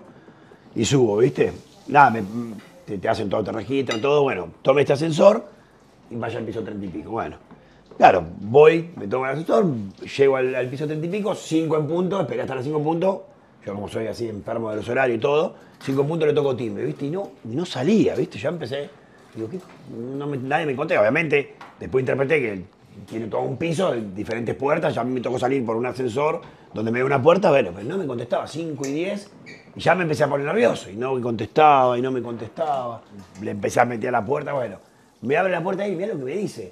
[0.74, 1.54] y subo, ¿viste?
[1.88, 2.20] Nada,
[2.86, 5.46] te, hacen todo, te registran, todo, bueno, tome este ascensor
[6.10, 7.38] y vaya al piso 30 y pico, bueno.
[7.96, 9.66] Claro, voy, me tomo el ascensor,
[10.18, 12.84] llego al, al piso 30 y pico, 5 en punto, esperé hasta las 5 en
[12.84, 13.28] punto.
[13.66, 16.56] Yo como soy así enfermo de los horarios y todo, 5 en punto le toco
[16.56, 17.06] timbre, ¿viste?
[17.08, 18.38] Y no, y no salía, ¿viste?
[18.38, 18.90] Ya empecé,
[19.34, 19.60] digo, ¿qué?
[20.44, 21.56] Nadie me conté, obviamente.
[21.80, 22.64] Después interpreté que
[23.10, 26.42] tiene todo un piso, diferentes puertas, ya me tocó salir por un ascensor
[26.74, 29.32] donde me dio una puerta, bueno, pero no me contestaba, 5 y 10,
[29.76, 33.02] y ya me empecé a poner nervioso, y no me contestaba, y no me contestaba.
[33.42, 34.78] Le empecé a meter a la puerta, bueno,
[35.22, 36.72] me abre la puerta y mira lo que me dice.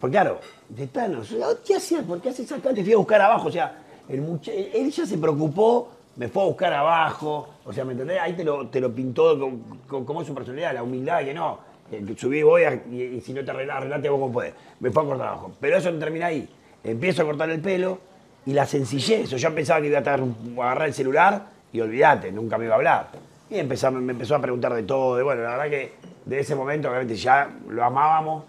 [0.00, 1.34] Porque claro, de Thanos,
[1.66, 2.04] ¿qué hacías?
[2.04, 2.72] ¿Por qué haces acá?
[2.72, 3.48] Te fui a buscar abajo.
[3.48, 4.40] O sea, el
[4.74, 7.48] él ya se preocupó, me fue a buscar abajo.
[7.64, 8.18] O sea, ¿me entendés?
[8.20, 11.34] Ahí te lo, te lo pintó con, con- cómo es su personalidad, la humildad, que
[11.34, 11.58] no.
[11.90, 14.54] Que subí, voy a- y, si no te arreglás, arreglate vos como podés.
[14.80, 15.52] Me fue a cortar abajo.
[15.60, 16.48] Pero eso no termina ahí.
[16.84, 17.98] empiezo a cortar el pelo
[18.46, 19.30] y la sencillez.
[19.30, 20.20] Yo pensaba que iba a estar,
[20.58, 23.08] agarrar el celular y olvídate, nunca me iba a hablar.
[23.50, 25.16] Y empezó, me empezó a preguntar de todo.
[25.16, 25.92] De, bueno, la verdad que
[26.24, 28.44] de ese momento, obviamente, ya lo amábamos.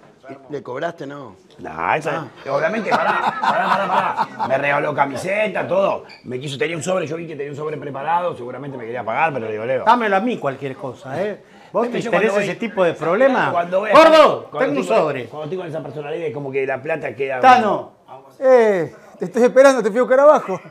[0.50, 1.36] ¿Le cobraste, no?
[1.60, 4.48] No, esa, obviamente, pará, pará, pará, pará.
[4.48, 6.06] Me regaló camiseta, todo.
[6.24, 9.04] Me quiso, tenía un sobre, yo vi que tenía un sobre preparado, seguramente me quería
[9.04, 9.84] pagar, pero le digo, Leo.
[9.86, 11.44] Dámelo a mí cualquier cosa, ¿eh?
[11.74, 13.52] ¿Vos te interesa voy- ese tipo de problema?
[13.52, 14.48] Cuando voy a- ¡Gordo!
[14.52, 15.26] cuando Tengo un sobre.
[15.26, 17.40] Cuando estoy con esa personalidad, es como que la plata queda.
[17.40, 17.92] Tano,
[18.40, 20.60] eh, te estoy esperando, te fui a buscar abajo.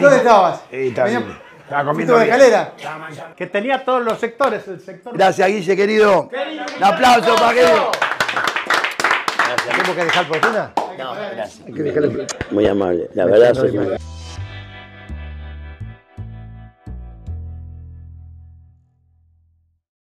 [0.00, 0.62] ¿Dónde estabas?
[0.70, 1.49] Sí, está Venía- bien.
[1.70, 2.50] Estaba ¿Fuiste comiendo bien.
[2.50, 3.34] escalera?
[3.36, 5.16] Que tenía todos los sectores, el sector...
[5.16, 6.28] Gracias, Guille, querido.
[6.76, 7.92] Un aplauso para querido.
[9.68, 10.72] ¿Tenemos que dejar fortuna?
[12.50, 13.86] Muy amable, la verdad soy muy